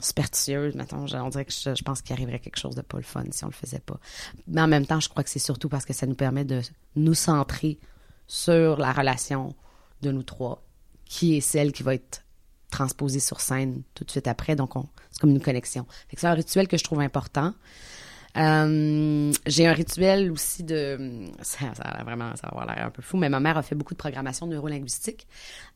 superstitieuse, 0.00 0.74
mettons. 0.74 1.06
Je- 1.06 1.16
On 1.16 1.28
dirait 1.28 1.44
que 1.44 1.52
je, 1.52 1.82
pense 1.82 2.02
qu'il 2.02 2.12
arriverait 2.14 2.38
quelque 2.38 2.58
chose 2.58 2.74
de 2.74 2.82
pas 2.82 2.96
le 2.98 3.02
fun 3.02 3.24
si 3.30 3.44
on 3.44 3.48
le 3.48 3.52
faisait 3.52 3.80
pas. 3.80 3.98
Mais 4.46 4.60
en 4.60 4.68
même 4.68 4.86
temps, 4.86 5.00
je 5.00 5.08
crois 5.08 5.24
que 5.24 5.30
c'est 5.30 5.38
surtout 5.38 5.68
parce 5.68 5.84
que 5.84 5.92
ça 5.92 6.06
nous 6.06 6.14
permet 6.14 6.44
de 6.44 6.60
nous 6.96 7.14
centrer 7.14 7.78
sur 8.26 8.76
la 8.76 8.92
relation 8.92 9.54
de 10.02 10.10
nous 10.12 10.22
trois, 10.22 10.62
qui 11.04 11.36
est 11.36 11.40
celle 11.40 11.72
qui 11.72 11.82
va 11.82 11.94
être 11.94 12.22
transposée 12.70 13.20
sur 13.20 13.40
scène 13.40 13.82
tout 13.94 14.04
de 14.04 14.10
suite 14.10 14.28
après. 14.28 14.54
Donc, 14.54 14.76
on- 14.76 14.86
c'est 15.10 15.20
comme 15.20 15.30
une 15.30 15.40
connexion. 15.40 15.86
C'est 16.14 16.26
un 16.26 16.34
rituel 16.34 16.68
que 16.68 16.76
je 16.76 16.84
trouve 16.84 17.00
important. 17.00 17.54
Euh, 18.38 19.32
j'ai 19.46 19.66
un 19.66 19.72
rituel 19.72 20.30
aussi 20.30 20.62
de 20.62 21.24
ça, 21.42 21.74
ça 21.74 21.82
a 21.82 22.04
vraiment 22.04 22.36
ça 22.36 22.42
va 22.46 22.60
avoir 22.60 22.66
l'air 22.66 22.86
un 22.86 22.90
peu 22.90 23.02
fou 23.02 23.16
mais 23.16 23.28
ma 23.28 23.40
mère 23.40 23.58
a 23.58 23.62
fait 23.62 23.74
beaucoup 23.74 23.94
de 23.94 23.98
programmation 23.98 24.46
neurolinguistique. 24.46 25.26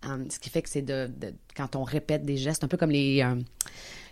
Euh, 0.07 0.25
ce 0.31 0.39
qui 0.39 0.49
fait 0.49 0.63
que 0.63 0.69
c'est 0.69 0.83
de, 0.83 1.11
quand 1.57 1.75
on 1.75 1.83
répète 1.83 2.25
des 2.25 2.37
gestes 2.37 2.63
un 2.63 2.69
peu 2.69 2.77
comme 2.77 2.91
les 2.91 3.23
euh, 3.23 3.35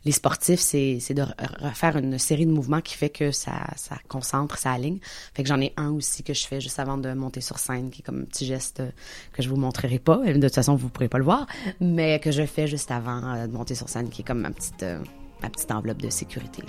les 0.05 0.13
sportifs 0.13 0.61
c'est 0.61 0.97
de 1.15 1.23
re- 1.23 1.35
refaire 1.69 1.97
une 1.97 2.19
série 2.19 2.47
de 2.47 2.51
mouvements 2.51 2.81
qui 2.81 2.95
fait 2.97 3.11
que 3.11 3.31
ça 3.31 3.67
ça 3.77 3.97
concentre 4.09 4.59
ça 4.59 4.73
aligne. 4.73 4.99
Fait 5.35 5.43
que 5.45 5.49
j'en 5.49 5.61
ai 5.61 5.73
un 5.77 5.91
aussi 5.91 6.23
que 6.25 6.35
je 6.35 6.47
fais 6.47 6.61
juste 6.61 6.79
avant 6.81 6.99
de 6.99 7.13
monter 7.13 7.41
sur 7.41 7.59
scène 7.59 7.91
qui 7.91 8.01
est 8.01 8.05
comme 8.05 8.23
un 8.23 8.25
petit 8.25 8.47
geste 8.47 8.83
que 9.33 9.43
je 9.43 9.49
vous 9.49 9.57
montrerai 9.57 9.99
pas. 10.01 10.17
De 10.19 10.33
toute 10.41 10.55
façon 10.55 10.75
vous 10.75 10.89
pourrez 10.89 11.09
pas 11.09 11.19
le 11.19 11.25
voir. 11.25 11.47
Mais 11.81 12.19
que 12.19 12.33
je 12.33 12.45
fais 12.47 12.67
juste 12.67 12.91
avant 12.91 13.47
de 13.47 13.53
monter 13.53 13.75
sur 13.75 13.89
scène 13.89 14.09
qui 14.09 14.23
est 14.23 14.25
comme 14.25 14.41
ma 14.41 14.51
petite 14.51 14.85
ma 15.43 15.49
petite 15.51 15.71
enveloppe 15.71 16.03
de 16.03 16.11
sécurité. 16.11 16.63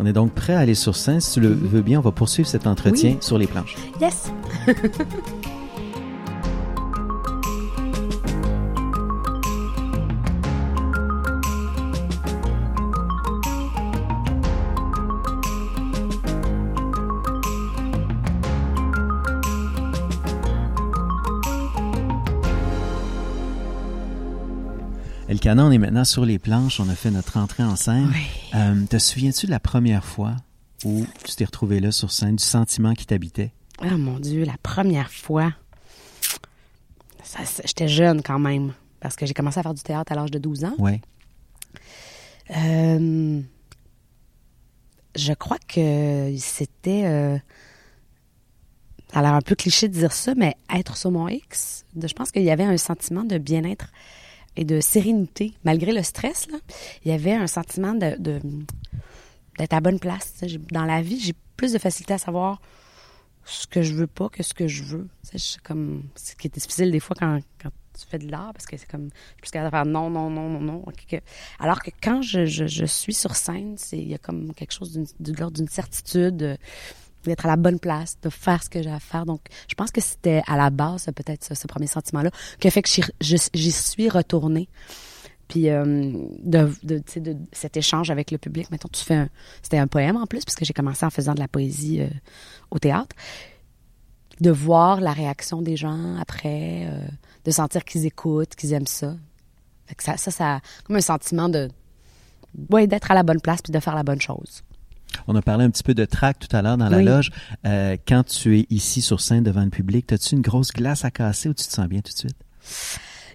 On 0.00 0.06
est 0.06 0.12
donc 0.12 0.32
prêt 0.32 0.54
à 0.54 0.60
aller 0.60 0.74
sur 0.74 0.94
scène. 0.96 1.20
Si 1.20 1.32
tu 1.34 1.40
le 1.40 1.48
veux 1.48 1.80
bien, 1.82 1.98
on 1.98 2.02
va 2.02 2.12
poursuivre 2.12 2.48
cet 2.48 2.66
entretien 2.66 3.12
Oui. 3.12 3.18
sur 3.20 3.36
les 3.38 3.46
planches. 3.46 3.76
yes 4.00 4.30
Elkana, 25.28 25.64
on 25.66 25.70
est 25.70 25.78
maintenant 25.78 26.04
sur 26.04 26.24
les 26.24 26.38
planches. 26.38 26.80
On 26.80 26.88
a 26.88 26.94
fait 26.94 27.10
notre 27.10 27.36
entrée 27.36 27.62
en 27.62 27.76
scène. 27.76 28.10
Oui. 28.14 28.26
Euh, 28.54 28.84
te 28.86 28.98
souviens-tu 28.98 29.46
de 29.46 29.50
la 29.50 29.60
première 29.60 30.04
fois 30.04 30.36
où 30.84 31.04
tu 31.24 31.34
t'es 31.36 31.44
retrouvé 31.44 31.80
là 31.80 31.92
sur 31.92 32.10
scène, 32.10 32.36
du 32.36 32.44
sentiment 32.44 32.94
qui 32.94 33.04
t'habitait? 33.06 33.52
Ah 33.80 33.96
mon 33.96 34.18
Dieu, 34.18 34.44
la 34.44 34.56
première 34.62 35.10
fois. 35.10 35.52
Ça, 37.22 37.44
ça- 37.44 37.62
J'étais 37.66 37.88
jeune 37.88 38.22
quand 38.22 38.38
même. 38.38 38.72
Parce 39.00 39.16
que 39.16 39.26
j'ai 39.26 39.34
commencé 39.34 39.60
à 39.60 39.62
faire 39.62 39.74
du 39.74 39.82
théâtre 39.82 40.12
à 40.12 40.14
l'âge 40.14 40.30
de 40.30 40.38
12 40.38 40.64
ans. 40.64 40.74
Ouais. 40.78 41.00
Euh, 42.56 43.40
je 45.14 45.32
crois 45.34 45.58
que 45.68 46.34
c'était. 46.38 47.04
euh, 47.04 47.36
ça 49.12 49.18
a 49.20 49.22
l'air 49.22 49.34
un 49.34 49.40
peu 49.42 49.54
cliché 49.54 49.88
de 49.88 49.92
dire 49.94 50.12
ça, 50.12 50.34
mais 50.34 50.56
être 50.74 50.96
sur 50.96 51.10
mon 51.10 51.28
X, 51.28 51.84
je 52.00 52.12
pense 52.14 52.30
qu'il 52.30 52.42
y 52.42 52.50
avait 52.50 52.64
un 52.64 52.76
sentiment 52.78 53.24
de 53.24 53.38
bien-être 53.38 53.88
et 54.58 54.64
de 54.64 54.80
sérénité, 54.80 55.54
malgré 55.64 55.92
le 55.92 56.02
stress. 56.02 56.48
Là, 56.50 56.58
il 57.04 57.12
y 57.12 57.14
avait 57.14 57.32
un 57.32 57.46
sentiment 57.46 57.94
de, 57.94 58.16
d'être 59.56 59.72
à 59.72 59.80
bonne 59.80 60.00
place. 60.00 60.44
Dans 60.72 60.84
la 60.84 61.00
vie, 61.00 61.20
j'ai 61.20 61.32
plus 61.56 61.72
de 61.72 61.78
facilité 61.78 62.14
à 62.14 62.18
savoir 62.18 62.60
ce 63.44 63.68
que 63.68 63.82
je 63.82 63.94
veux 63.94 64.08
pas 64.08 64.28
que 64.28 64.42
ce 64.42 64.54
que 64.54 64.66
je 64.66 64.82
veux. 64.82 65.08
Suis 65.36 65.60
comme, 65.62 66.02
ce 66.16 66.34
qui 66.34 66.48
est 66.48 66.54
difficile 66.54 66.90
des 66.90 66.98
fois 66.98 67.14
quand, 67.16 67.40
tu 67.62 68.06
fais 68.08 68.18
de 68.18 68.30
l'art, 68.30 68.52
parce 68.52 68.66
que 68.66 68.76
c'est 68.76 68.90
comme, 68.90 69.10
plus 69.40 69.50
de 69.50 69.70
faire 69.70 69.86
non, 69.86 70.10
non, 70.10 70.28
non, 70.28 70.50
non, 70.50 70.60
non. 70.60 70.84
Alors 71.60 71.80
que 71.80 71.90
quand 72.02 72.20
je, 72.20 72.44
je, 72.44 72.84
suis 72.84 73.14
sur 73.14 73.36
scène, 73.36 73.76
c'est 73.76 73.98
il 73.98 74.08
y 74.08 74.14
a 74.14 74.18
comme 74.18 74.52
quelque 74.54 74.72
chose 74.72 74.92
d'une, 74.92 75.06
d'une 75.50 75.68
certitude, 75.68 76.42
euh, 76.42 76.56
d'être 77.24 77.46
à 77.46 77.48
la 77.48 77.56
bonne 77.56 77.78
place, 77.78 78.18
de 78.22 78.30
faire 78.30 78.62
ce 78.62 78.70
que 78.70 78.82
j'ai 78.82 78.90
à 78.90 79.00
faire. 79.00 79.26
Donc, 79.26 79.40
je 79.68 79.74
pense 79.74 79.90
que 79.90 80.00
c'était 80.00 80.42
à 80.46 80.56
la 80.56 80.70
base, 80.70 81.06
peut-être, 81.14 81.44
ce, 81.44 81.54
ce 81.54 81.66
premier 81.66 81.86
sentiment-là, 81.86 82.30
qui 82.60 82.68
a 82.68 82.70
fait 82.70 82.82
que 82.82 82.88
j'y, 83.20 83.70
suis 83.70 84.08
retournée. 84.08 84.68
Puis, 85.48 85.70
euh, 85.70 86.12
de, 86.42 86.70
cet 87.52 87.76
échange 87.76 88.10
avec 88.10 88.30
le 88.30 88.38
public, 88.38 88.70
mettons, 88.70 88.88
tu 88.88 89.04
fais 89.04 89.14
un, 89.14 89.28
c'était 89.62 89.78
un 89.78 89.86
poème 89.86 90.16
en 90.16 90.26
plus, 90.26 90.44
parce 90.44 90.56
que 90.56 90.64
j'ai 90.64 90.74
commencé 90.74 91.04
en 91.04 91.10
faisant 91.10 91.34
de 91.34 91.40
la 91.40 91.48
poésie 91.48 92.00
euh, 92.00 92.08
au 92.70 92.78
théâtre. 92.78 93.14
De 94.40 94.50
voir 94.50 95.00
la 95.00 95.12
réaction 95.12 95.62
des 95.62 95.76
gens 95.76 96.16
après, 96.16 96.86
euh, 96.86 97.08
de 97.44 97.50
sentir 97.50 97.84
qu'ils 97.84 98.06
écoutent, 98.06 98.54
qu'ils 98.54 98.72
aiment 98.72 98.86
ça. 98.86 99.16
Ça, 99.98 100.16
ça, 100.16 100.30
ça, 100.30 100.60
comme 100.84 100.96
un 100.96 101.00
sentiment 101.00 101.48
de, 101.48 101.68
ouais, 102.70 102.86
d'être 102.86 103.10
à 103.10 103.14
la 103.14 103.22
bonne 103.22 103.40
place 103.40 103.62
puis 103.62 103.72
de 103.72 103.80
faire 103.80 103.94
la 103.94 104.02
bonne 104.02 104.20
chose. 104.20 104.62
On 105.26 105.34
a 105.36 105.42
parlé 105.42 105.64
un 105.64 105.70
petit 105.70 105.82
peu 105.82 105.94
de 105.94 106.04
track 106.04 106.38
tout 106.38 106.54
à 106.56 106.62
l'heure 106.62 106.76
dans 106.78 106.88
la 106.88 106.98
Oui. 106.98 107.04
loge. 107.04 107.30
Euh, 107.66 107.96
quand 108.06 108.24
tu 108.24 108.58
es 108.60 108.66
ici 108.70 109.00
sur 109.02 109.20
scène 109.20 109.42
devant 109.42 109.64
le 109.64 109.70
public, 109.70 110.12
as-tu 110.12 110.34
une 110.34 110.42
grosse 110.42 110.70
glace 110.72 111.04
à 111.04 111.10
casser 111.10 111.48
ou 111.48 111.54
tu 111.54 111.66
te 111.66 111.72
sens 111.72 111.86
bien 111.88 112.00
tout 112.00 112.12
de 112.12 112.18
suite? 112.18 112.36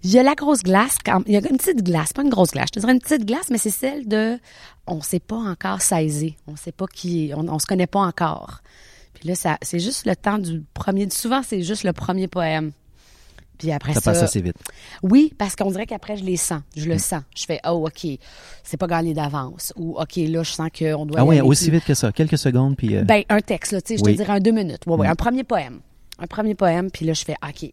Il 0.03 0.10
y 0.12 0.20
a 0.20 0.24
la 0.24 0.36
grosse 0.36 0.63
glace, 0.63 0.98
quand, 1.03 1.24
il 1.27 1.34
y 1.34 1.38
a 1.38 1.39
une 1.39 1.58
petite 1.58 1.82
glace, 1.84 2.12
pas 2.12 2.24
une 2.24 2.30
grosse 2.30 2.51
glace, 2.51 2.68
je 2.68 2.72
te 2.74 2.80
dirais 2.80 2.92
une 2.94 3.00
petite 3.00 3.25
glace, 3.25 3.50
mais 3.50 3.58
c'est 3.58 3.70
celle 3.70 4.06
de, 4.08 4.38
on 4.86 5.01
sait 5.01 5.20
pas 5.22 5.38
encore 5.38 5.82
saisir, 5.82 6.34
on 6.46 6.58
sait 6.58 6.74
pas 6.74 6.88
qui, 6.88 7.30
est- 7.30 7.34
on, 7.34 7.48
on 7.48 7.58
se 7.58 7.65
connaît 7.65 7.88
pas 7.88 8.01
encore. 8.01 8.60
Puis 9.13 9.30
là, 9.30 9.36
ça, 9.36 9.58
c'est 9.62 9.80
juste 9.80 10.06
le 10.06 10.15
temps 10.15 10.39
du 10.39 10.63
premier, 10.74 11.10
souvent 11.10 11.42
c'est 11.42 11.63
juste 11.63 11.84
le 11.86 11.94
premier 11.94 12.27
poème. 12.27 12.72
Puis 13.63 13.72
après 13.72 13.93
Ça 13.93 14.01
ça, 14.01 14.12
passe 14.12 14.24
assez 14.24 14.41
vite. 14.41 14.58
oui, 15.03 15.34
parce 15.38 15.55
qu'on 15.55 15.72
dirait 15.72 15.86
qu'après 15.86 16.17
je 16.17 16.24
les 16.25 16.36
sens, 16.36 16.62
je 16.75 16.86
Mm. 16.86 16.89
le 16.89 16.98
sens. 16.98 17.24
Je 17.34 17.46
fais, 17.46 17.62
oh 17.65 17.88
ok, 17.88 18.20
c'est 18.62 18.75
pas 18.75 18.88
gagné 18.88 19.13
d'avance, 19.13 19.72
ou 19.77 19.98
ok 19.98 20.15
là 20.17 20.43
je 20.43 20.51
sens 20.51 20.70
qu'on 20.77 21.05
doit. 21.05 21.22
Ah 21.22 21.25
oui, 21.25 21.39
aussi 21.39 21.70
plus. 21.70 21.77
vite 21.77 21.86
que 21.86 21.93
ça. 21.93 22.12
Quelques 22.12 22.38
secondes, 22.38 22.75
puis... 22.75 22.98
euh, 22.98 23.03
Ben, 23.05 23.24
un 23.29 23.39
texte, 23.39 23.72
là, 23.72 23.82
tu 23.82 23.93
sais, 23.93 23.98
je 23.98 24.03
Oui. 24.03 24.12
te 24.17 24.17
dirais 24.22 24.34
un 24.34 24.39
deux 24.41 24.51
minutes. 24.51 24.86
Ouais, 24.86 24.96
ouais, 24.98 25.08
Mm. 25.08 25.12
un 25.12 25.15
premier 25.15 25.43
poème. 25.46 25.79
Un 26.20 26.27
premier 26.27 26.55
poème, 26.55 26.91
puis 26.91 27.05
là, 27.05 27.13
je 27.13 27.24
fais, 27.24 27.36
OK, 27.41 27.72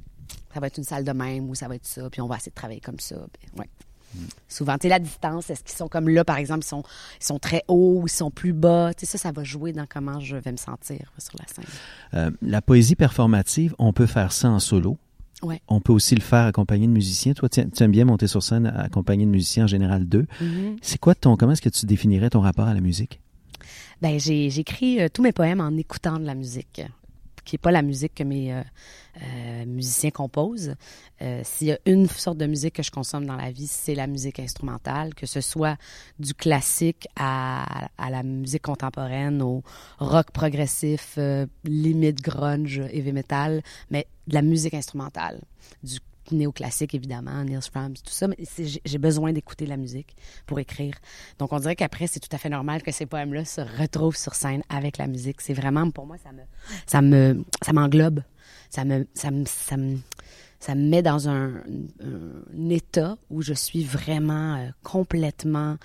ça 0.54 0.60
va 0.60 0.68
être 0.68 0.78
une 0.78 0.84
salle 0.84 1.04
de 1.04 1.12
même 1.12 1.50
ou 1.50 1.56
ça 1.56 1.66
va 1.66 1.74
être 1.74 1.86
ça, 1.86 2.08
puis 2.08 2.20
on 2.20 2.28
va 2.28 2.36
essayer 2.36 2.50
de 2.50 2.54
travailler 2.54 2.80
comme 2.80 3.00
ça. 3.00 3.16
Puis, 3.38 3.48
ouais. 3.58 3.68
Mm. 4.14 4.18
Souvent, 4.48 4.74
tu 4.78 4.82
sais, 4.82 4.88
la 4.88 4.98
distance, 4.98 5.50
est-ce 5.50 5.62
qu'ils 5.62 5.76
sont 5.76 5.86
comme 5.88 6.08
là, 6.08 6.24
par 6.24 6.36
exemple, 6.38 6.64
ils 6.64 6.68
sont, 6.68 6.82
ils 7.20 7.24
sont 7.24 7.38
très 7.38 7.62
hauts 7.68 8.00
ou 8.02 8.06
ils 8.06 8.10
sont 8.10 8.30
plus 8.30 8.52
bas? 8.52 8.92
Tu 8.96 9.06
sais, 9.06 9.18
ça, 9.18 9.18
ça 9.18 9.32
va 9.32 9.42
jouer 9.44 9.72
dans 9.72 9.86
comment 9.86 10.18
je 10.20 10.36
vais 10.36 10.50
me 10.52 10.56
sentir 10.56 11.12
sur 11.18 11.34
la 11.38 11.46
scène. 11.52 11.64
euh, 12.14 12.30
la 12.42 12.62
poésie 12.62 12.96
performative, 12.96 13.74
on 13.78 13.92
peut 13.92 14.06
faire 14.06 14.32
ça 14.32 14.48
en 14.48 14.58
solo. 14.60 14.96
Ouais. 15.42 15.60
On 15.68 15.80
peut 15.80 15.92
aussi 15.92 16.14
le 16.14 16.20
faire 16.20 16.46
accompagné 16.46 16.86
de 16.86 16.92
musiciens. 16.92 17.32
Toi, 17.32 17.48
tu 17.48 17.60
aimes 17.60 17.90
bien 17.90 18.04
monter 18.04 18.26
sur 18.26 18.42
scène 18.42 18.66
accompagné 18.66 19.24
de 19.24 19.30
musiciens, 19.30 19.64
en 19.64 19.68
général 19.68 20.06
deux. 20.06 20.26
Mhm. 20.40 20.76
C'est 20.82 20.98
quoi 20.98 21.14
ton... 21.14 21.36
Comment 21.36 21.52
est-ce 21.52 21.62
que 21.62 21.68
tu 21.68 21.86
définirais 21.86 22.30
ton 22.30 22.40
rapport 22.40 22.66
à 22.66 22.74
la 22.74 22.80
musique? 22.80 23.20
Ben, 24.02 24.18
j'ai 24.18 24.48
j'écris 24.50 25.00
euh, 25.00 25.08
tous 25.12 25.22
mes 25.22 25.32
poèmes 25.32 25.60
en 25.60 25.76
écoutant 25.76 26.18
de 26.18 26.24
la 26.24 26.34
musique, 26.34 26.82
qui 27.50 27.56
est 27.56 27.58
pas 27.58 27.72
la 27.72 27.82
musique 27.82 28.14
que 28.14 28.22
mes 28.22 28.52
euh, 28.52 28.62
euh, 29.20 29.66
musiciens 29.66 30.12
composent. 30.12 30.76
Euh, 31.20 31.40
S'il 31.42 31.66
y 31.66 31.72
a 31.72 31.80
une 31.84 32.06
sorte 32.06 32.38
de 32.38 32.46
musique 32.46 32.74
que 32.74 32.84
je 32.84 32.92
consomme 32.92 33.26
dans 33.26 33.34
la 33.34 33.50
vie, 33.50 33.66
c'est 33.66 33.96
la 33.96 34.06
musique 34.06 34.38
instrumentale, 34.38 35.16
que 35.16 35.26
ce 35.26 35.40
soit 35.40 35.76
du 36.20 36.32
classique 36.32 37.08
à, 37.16 37.88
à 37.98 38.08
la 38.08 38.22
musique 38.22 38.62
contemporaine, 38.62 39.42
au 39.42 39.64
rock 39.98 40.30
progressif, 40.30 41.18
limite 41.64 42.22
grunge, 42.22 42.78
heavy 42.92 43.12
metal, 43.12 43.62
mais 43.90 44.06
de 44.28 44.34
la 44.34 44.42
musique 44.42 44.74
instrumentale, 44.74 45.40
du 45.82 45.98
néoclassique 46.30 46.94
évidemment, 46.94 47.42
Neil 47.44 47.60
Fromm, 47.62 47.94
tout 47.94 48.12
ça, 48.12 48.28
mais 48.28 48.36
j'ai 48.84 48.98
besoin 48.98 49.32
d'écouter 49.32 49.66
la 49.66 49.76
musique 49.76 50.16
pour 50.46 50.58
écrire. 50.58 50.94
Donc 51.38 51.52
on 51.52 51.58
dirait 51.58 51.76
qu'après 51.76 52.06
c'est 52.06 52.20
tout 52.20 52.28
à 52.32 52.38
fait 52.38 52.48
normal 52.48 52.82
que 52.82 52.92
ces 52.92 53.06
poèmes-là 53.06 53.44
se 53.44 53.60
retrouvent 53.60 54.16
sur 54.16 54.34
scène 54.34 54.62
avec 54.68 54.98
la 54.98 55.06
musique. 55.06 55.40
C'est 55.40 55.54
vraiment 55.54 55.90
pour 55.90 56.06
moi 56.06 56.16
ça 56.18 56.32
me 56.32 56.42
ça 56.86 57.02
me 57.02 57.44
ça 57.62 57.72
m'englobe, 57.72 58.22
ça 58.68 58.84
me 58.84 59.06
ça 59.14 59.30
me 59.30 59.44
ça 59.46 59.76
me 59.76 59.98
ça 60.58 60.74
me 60.74 60.88
met 60.88 61.02
dans 61.02 61.28
un, 61.28 61.62
un 62.02 62.68
état 62.68 63.16
où 63.30 63.40
je 63.40 63.54
suis 63.54 63.82
vraiment 63.82 64.56
euh, 64.56 64.68
complètement 64.82 65.78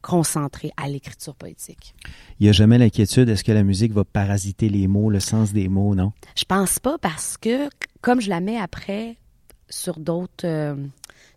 concentrée 0.00 0.70
à 0.76 0.88
l'écriture 0.88 1.34
poétique. 1.34 1.94
Il 2.38 2.44
n'y 2.44 2.48
a 2.50 2.52
jamais 2.52 2.78
l'inquiétude, 2.78 3.28
est-ce 3.28 3.42
que 3.42 3.52
la 3.52 3.62
musique 3.62 3.92
va 3.92 4.04
parasiter 4.04 4.68
les 4.68 4.86
mots, 4.86 5.08
le 5.10 5.20
sens 5.20 5.52
des 5.52 5.68
mots, 5.68 5.94
non? 5.94 6.12
Je 6.36 6.44
pense 6.44 6.78
pas 6.78 6.98
parce 6.98 7.36
que 7.36 7.68
comme 8.02 8.20
je 8.20 8.28
la 8.28 8.40
mets 8.40 8.58
après 8.58 9.16
sur 9.68 9.98
d'autres 9.98 10.46
euh, 10.46 10.76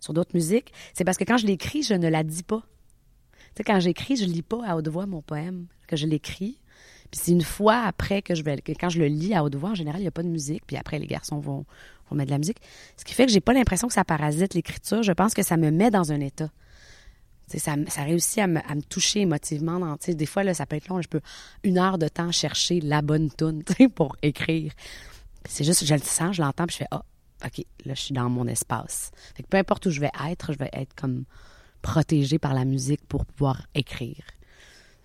sur 0.00 0.12
d'autres 0.12 0.34
musiques, 0.34 0.72
c'est 0.94 1.04
parce 1.04 1.16
que 1.16 1.24
quand 1.24 1.38
je 1.38 1.46
l'écris, 1.46 1.82
je 1.82 1.94
ne 1.94 2.08
la 2.08 2.22
dis 2.22 2.42
pas. 2.42 2.62
Tu 3.54 3.58
sais 3.58 3.64
quand 3.64 3.80
j'écris, 3.80 4.16
je 4.16 4.24
lis 4.24 4.42
pas 4.42 4.64
à 4.66 4.76
haute 4.76 4.88
voix 4.88 5.06
mon 5.06 5.22
poème, 5.22 5.66
que 5.86 5.96
je 5.96 6.06
l'écris. 6.06 6.58
Puis 7.10 7.20
c'est 7.22 7.32
une 7.32 7.42
fois 7.42 7.82
après 7.84 8.20
que 8.22 8.34
je 8.34 8.42
vais 8.42 8.58
que 8.58 8.72
quand 8.72 8.90
je 8.90 8.98
le 8.98 9.06
lis 9.06 9.34
à 9.34 9.42
haute 9.42 9.56
voix, 9.56 9.70
en 9.70 9.74
général, 9.74 10.00
il 10.00 10.04
n'y 10.04 10.08
a 10.08 10.12
pas 10.12 10.22
de 10.22 10.28
musique, 10.28 10.62
puis 10.66 10.76
après 10.76 10.98
les 10.98 11.06
garçons 11.06 11.38
vont 11.38 11.64
vont 12.10 12.16
mettre 12.16 12.28
de 12.28 12.34
la 12.34 12.38
musique, 12.38 12.60
ce 12.96 13.04
qui 13.04 13.14
fait 13.14 13.26
que 13.26 13.32
j'ai 13.32 13.40
pas 13.40 13.52
l'impression 13.52 13.88
que 13.88 13.94
ça 13.94 14.04
parasite 14.04 14.54
l'écriture, 14.54 15.02
je 15.02 15.12
pense 15.12 15.34
que 15.34 15.42
ça 15.42 15.56
me 15.56 15.70
met 15.70 15.90
dans 15.90 16.12
un 16.12 16.20
état. 16.20 16.50
Ça, 17.48 17.76
ça 17.88 18.02
réussit 18.02 18.38
à 18.40 18.46
me, 18.46 18.58
à 18.58 18.74
me 18.74 18.82
toucher 18.82 19.20
émotivement. 19.20 19.78
Dans, 19.78 19.96
des 20.06 20.26
fois, 20.26 20.44
là, 20.44 20.52
ça 20.52 20.66
peut 20.66 20.76
être 20.76 20.88
long. 20.88 21.00
Je 21.00 21.08
peux 21.08 21.22
une 21.62 21.78
heure 21.78 21.96
de 21.96 22.06
temps 22.06 22.30
chercher 22.30 22.80
la 22.80 23.00
bonne 23.00 23.30
tune 23.30 23.62
pour 23.94 24.16
écrire. 24.22 24.72
C'est 25.48 25.64
juste, 25.64 25.86
je 25.86 25.94
le 25.94 26.00
sens, 26.00 26.36
je 26.36 26.42
l'entends, 26.42 26.66
puis 26.66 26.74
je 26.74 26.78
fais 26.78 26.88
ah, 26.90 27.02
ok, 27.44 27.64
là, 27.84 27.94
je 27.94 28.00
suis 28.00 28.14
dans 28.14 28.28
mon 28.28 28.46
espace. 28.46 29.10
Fait 29.34 29.42
que 29.42 29.48
peu 29.48 29.56
importe 29.56 29.86
où 29.86 29.90
je 29.90 30.00
vais 30.00 30.10
être, 30.28 30.52
je 30.52 30.58
vais 30.58 30.70
être 30.72 30.94
comme 30.94 31.24
protégée 31.82 32.38
par 32.38 32.54
la 32.54 32.64
musique 32.64 33.04
pour 33.06 33.24
pouvoir 33.24 33.66
écrire. 33.74 34.24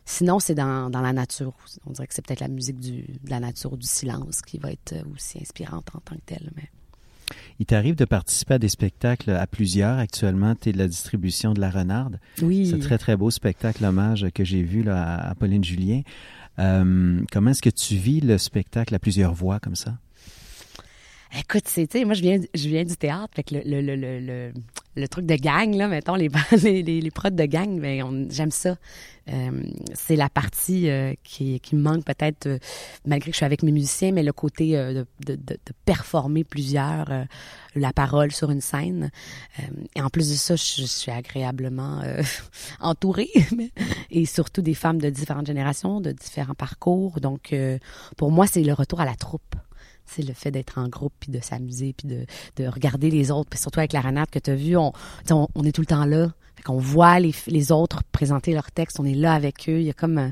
Sinon, 0.05 0.39
c'est 0.39 0.55
dans, 0.55 0.89
dans 0.89 1.01
la 1.01 1.13
nature. 1.13 1.53
On 1.85 1.91
dirait 1.91 2.07
que 2.07 2.13
c'est 2.13 2.25
peut-être 2.25 2.41
la 2.41 2.49
musique 2.49 2.79
du, 2.79 3.03
de 3.23 3.29
la 3.29 3.39
nature, 3.39 3.77
du 3.77 3.87
silence, 3.87 4.41
qui 4.41 4.57
va 4.57 4.71
être 4.71 4.93
euh, 4.93 5.03
aussi 5.13 5.39
inspirante 5.39 5.89
en 5.95 5.99
tant 5.99 6.15
que 6.15 6.21
telle. 6.25 6.51
Mais... 6.55 6.69
Il 7.59 7.65
t'arrive 7.65 7.95
de 7.95 8.03
participer 8.03 8.55
à 8.55 8.59
des 8.59 8.67
spectacles 8.67 9.31
à 9.31 9.47
plusieurs. 9.47 9.97
Actuellement, 9.99 10.55
tu 10.55 10.69
es 10.69 10.71
de 10.73 10.77
la 10.77 10.87
distribution 10.87 11.53
de 11.53 11.61
La 11.61 11.69
Renarde. 11.69 12.19
Oui. 12.41 12.67
C'est 12.67 12.75
un 12.75 12.79
très, 12.79 12.97
très 12.97 13.15
beau 13.15 13.31
spectacle 13.31 13.85
hommage 13.85 14.27
que 14.33 14.43
j'ai 14.43 14.61
vu 14.61 14.83
là, 14.83 15.01
à 15.01 15.29
à 15.29 15.35
Pauline 15.35 15.63
Julien. 15.63 16.01
Euh, 16.59 17.23
comment 17.31 17.51
est-ce 17.51 17.61
que 17.61 17.69
tu 17.69 17.95
vis 17.95 18.19
le 18.19 18.37
spectacle 18.37 18.93
à 18.93 18.99
plusieurs 18.99 19.33
voix 19.33 19.59
comme 19.59 19.75
ça? 19.75 19.97
Écoute, 21.35 21.63
c'est, 21.65 21.87
moi, 22.05 22.13
je 22.13 22.21
viens, 22.21 22.39
je 22.53 22.69
viens 22.69 22.83
du 22.83 22.95
théâtre, 22.95 23.33
fait 23.35 23.43
que 23.43 23.55
le, 23.55 23.81
le, 23.81 23.95
le, 23.95 24.19
le, 24.19 24.53
le, 24.95 25.07
truc 25.07 25.25
de 25.25 25.35
gang, 25.35 25.73
là, 25.73 25.87
mettons, 25.87 26.13
les, 26.15 26.29
les, 26.61 26.83
les, 26.83 27.11
prods 27.11 27.31
de 27.31 27.45
gang, 27.45 27.79
ben, 27.79 28.27
j'aime 28.29 28.51
ça. 28.51 28.75
Euh, 29.29 29.63
c'est 29.95 30.15
la 30.15 30.29
partie 30.29 30.89
euh, 30.89 31.13
qui, 31.23 31.59
qui 31.59 31.75
me 31.75 31.81
manque 31.81 32.05
peut-être, 32.05 32.45
euh, 32.45 32.59
malgré 33.07 33.31
que 33.31 33.33
je 33.33 33.37
suis 33.37 33.45
avec 33.45 33.63
mes 33.63 33.71
musiciens, 33.71 34.11
mais 34.11 34.21
le 34.21 34.33
côté 34.33 34.77
euh, 34.77 35.05
de, 35.25 35.35
de, 35.35 35.35
de, 35.35 35.73
performer 35.85 36.43
plusieurs, 36.43 37.09
euh, 37.09 37.23
la 37.73 37.93
parole 37.93 38.31
sur 38.31 38.51
une 38.51 38.61
scène. 38.61 39.09
Et 39.95 40.01
en 40.01 40.09
plus 40.09 40.29
de 40.29 40.35
ça, 40.35 40.55
je, 40.55 40.81
je 40.81 40.85
suis 40.85 41.11
agréablement 41.11 42.03
entourée, 42.79 43.31
et 44.11 44.25
surtout 44.27 44.61
des 44.61 44.75
femmes 44.75 44.99
de 44.99 45.09
différentes 45.09 45.47
générations, 45.47 45.99
de 45.99 46.11
différents 46.11 46.53
parcours. 46.53 47.19
Donc, 47.21 47.55
pour 48.17 48.31
moi, 48.31 48.45
c'est 48.45 48.61
le 48.61 48.73
retour 48.73 49.01
à 49.01 49.05
la 49.05 49.15
troupe 49.15 49.55
c'est 50.05 50.21
le 50.25 50.33
fait 50.33 50.51
d'être 50.51 50.77
en 50.77 50.87
groupe 50.87 51.13
puis 51.19 51.31
de 51.31 51.39
s'amuser 51.41 51.93
puis 51.97 52.07
de, 52.07 52.25
de 52.57 52.67
regarder 52.67 53.09
les 53.09 53.31
autres 53.31 53.49
puis 53.49 53.59
surtout 53.59 53.79
avec 53.79 53.93
la 53.93 54.01
renate 54.01 54.29
que 54.29 54.39
tu 54.39 54.51
as 54.51 54.55
vu 54.55 54.77
on, 54.77 54.91
on, 55.29 55.47
on 55.55 55.63
est 55.63 55.71
tout 55.71 55.81
le 55.81 55.87
temps 55.87 56.05
là. 56.05 56.29
Fait 56.55 56.63
qu'on 56.63 56.77
voit 56.77 57.19
les, 57.19 57.33
les 57.47 57.71
autres 57.71 58.03
présenter 58.11 58.53
leurs 58.53 58.71
textes 58.71 58.99
on 58.99 59.05
est 59.05 59.15
là 59.15 59.33
avec 59.33 59.67
eux. 59.69 59.79
Il 59.79 59.85
y 59.85 59.89
a 59.89 59.93
comme 59.93 60.17
euh, 60.17 60.29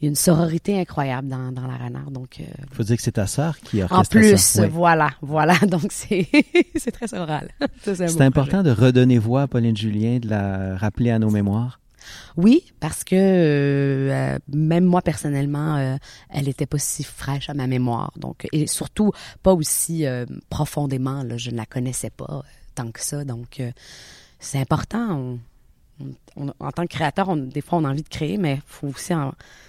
il 0.00 0.04
y 0.04 0.08
a 0.08 0.10
une 0.10 0.14
sororité 0.14 0.78
incroyable 0.78 1.28
dans, 1.28 1.52
dans 1.52 1.66
la 1.66 1.76
renard 1.76 2.10
donc 2.10 2.36
euh, 2.40 2.44
Il 2.70 2.76
faut 2.76 2.82
dire 2.82 2.96
que 2.96 3.02
c'est 3.02 3.12
ta 3.12 3.26
sœur 3.26 3.58
qui 3.60 3.80
a 3.80 3.86
en 3.90 4.02
plus 4.02 4.58
voilà 4.70 5.10
voilà 5.22 5.56
donc 5.66 5.86
c'est 5.90 6.28
c'est 6.76 6.90
très 6.92 7.12
oral. 7.18 7.50
Ça, 7.82 7.94
C'est 7.94 8.20
important 8.20 8.62
de 8.62 8.70
redonner 8.70 9.18
voix 9.18 9.42
à 9.42 9.46
Pauline 9.46 9.76
Julien, 9.76 10.18
de 10.18 10.28
la 10.28 10.76
rappeler 10.76 11.10
à 11.10 11.18
nos 11.18 11.30
mémoires. 11.30 11.80
Oui, 12.36 12.72
parce 12.80 13.04
que 13.04 13.14
euh, 13.14 14.12
euh, 14.12 14.38
même 14.52 14.84
moi 14.84 15.02
personnellement, 15.02 15.76
euh, 15.76 15.96
elle 16.30 16.48
était 16.48 16.66
pas 16.66 16.78
si 16.78 17.02
fraîche 17.04 17.48
à 17.48 17.54
ma 17.54 17.66
mémoire. 17.66 18.12
Et 18.52 18.66
surtout 18.66 19.12
pas 19.42 19.52
aussi 19.52 20.04
profondément. 20.50 21.24
Je 21.36 21.50
ne 21.50 21.56
la 21.56 21.66
connaissais 21.66 22.10
pas 22.10 22.42
tant 22.74 22.90
que 22.90 23.00
ça. 23.00 23.24
Donc 23.24 23.62
c'est 24.38 24.60
important. 24.60 25.38
En 26.60 26.72
tant 26.72 26.82
que 26.82 26.88
créateur, 26.88 27.34
des 27.36 27.62
fois 27.62 27.78
on 27.78 27.84
a 27.84 27.90
envie 27.90 28.02
de 28.02 28.08
créer, 28.08 28.36
mais 28.36 28.60
faut 28.66 28.88
aussi 28.88 29.14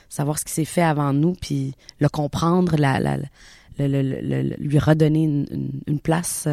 savoir 0.10 0.38
ce 0.38 0.46
qui 0.46 0.51
s'est 0.53 0.65
fait 0.65 0.82
avant 0.82 1.13
nous, 1.13 1.34
puis 1.34 1.74
le 2.00 2.10
comprendre, 2.10 2.75
lui 3.79 4.79
redonner 4.79 5.24
une, 5.24 6.00
place 6.01 6.48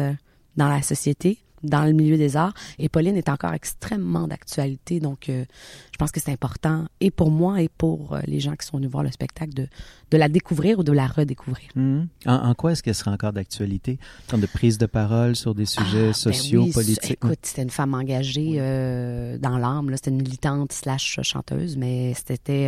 dans 0.55 0.69
la 0.69 0.81
société, 0.81 1.39
dans 1.65 1.85
le 1.85 1.93
milieu 1.93 2.17
des 2.17 2.37
arts. 2.37 2.53
Et 2.79 2.89
Pauline 2.89 3.17
est 3.17 3.29
encore 3.29 3.53
extrêmement 3.53 4.27
d'actualité, 4.27 4.99
donc 4.99 5.29
euh, 5.29 5.45
je 5.91 5.97
pense 5.97 6.11
que 6.11 6.19
c'est 6.19 6.31
important, 6.31 6.85
et 6.99 7.11
pour 7.11 7.31
moi 7.31 7.61
et 7.61 7.69
pour 7.69 8.13
euh, 8.13 8.19
les 8.27 8.39
gens 8.39 8.55
qui 8.55 8.65
sont 8.65 8.77
venus 8.77 8.89
voir 8.91 9.03
le 9.03 9.11
spectacle, 9.11 9.53
de, 9.53 9.67
de 10.11 10.17
la 10.17 10.27
découvrir 10.29 10.79
ou 10.79 10.83
de 10.83 10.91
la 10.91 11.07
redécouvrir. 11.07 11.69
Mhm. 11.75 12.07
En, 12.25 12.33
en 12.33 12.53
quoi 12.53 12.71
est-ce 12.73 12.83
qu'elle 12.83 12.95
sera 12.95 13.11
encore 13.11 13.33
d'actualité? 13.33 13.97
En 14.25 14.29
termes 14.31 14.41
de 14.41 14.47
prise 14.47 14.77
de 14.77 14.85
parole 14.85 15.35
sur 15.35 15.55
des 15.55 15.65
sujets 15.65 15.85
Ah, 16.03 16.07
ben 16.07 16.13
sociaux, 16.13 16.63
oui, 16.63 16.71
politiques? 16.71 17.11
Écoute, 17.11 17.39
c'était 17.43 17.63
une 17.63 17.69
femme 17.69 17.93
engagée 17.93 18.55
euh, 18.57 19.37
dans 19.37 19.57
l'âme. 19.57 19.89
C'était 19.93 20.11
une 20.11 20.21
militante 20.21 20.73
slash 20.73 21.19
chanteuse, 21.21 21.77
mais 21.77 22.13
c'était 22.13 22.67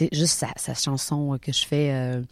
euh, 0.00 0.06
juste 0.12 0.38
sa, 0.38 0.48
sa 0.56 0.74
chanson 0.74 1.38
que 1.40 1.52
je 1.52 1.66
fais, 1.66 2.22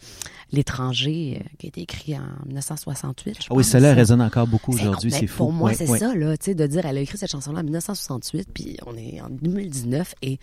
L'étranger, 0.51 1.43
qui 1.57 1.67
a 1.67 1.69
été 1.69 1.81
écrite 1.81 2.15
en 2.15 2.45
1968. 2.47 3.37
je 3.43 3.47
Ah 3.49 3.53
oui, 3.53 3.63
celle-là 3.63 3.89
elle 3.89 3.97
résonne 3.97 4.21
encore 4.21 4.47
beaucoup 4.47 4.73
aujourd'hui, 4.73 5.11
c'est 5.11 5.27
fou. 5.27 5.37
Pour 5.37 5.53
moi, 5.53 5.73
c'est. 5.73 5.85
Là, 6.07 6.37
tu 6.37 6.45
sais, 6.45 6.55
de 6.55 6.67
dire, 6.67 6.85
elle 6.85 6.97
a 6.97 7.01
écrit 7.01 7.17
cette 7.17 7.31
chanson-là 7.31 7.59
en 7.59 7.63
1968, 7.63 8.49
puis 8.53 8.77
on 8.85 8.95
est 8.95 9.21
en 9.21 9.29
2019 9.29 10.15
et 10.21 10.39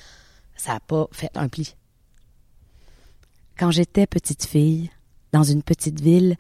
ça 0.57 0.75
n'a 0.75 0.81
pas 0.81 1.09
fait 1.13 1.31
un 1.37 1.49
pli. 1.49 1.75
Quand 3.59 3.71
j'étais 3.71 4.07
petite 4.07 4.45
fille, 4.45 4.91
dans 5.33 5.43
une 5.43 5.63
petite 5.63 6.01
ville, 6.01 6.37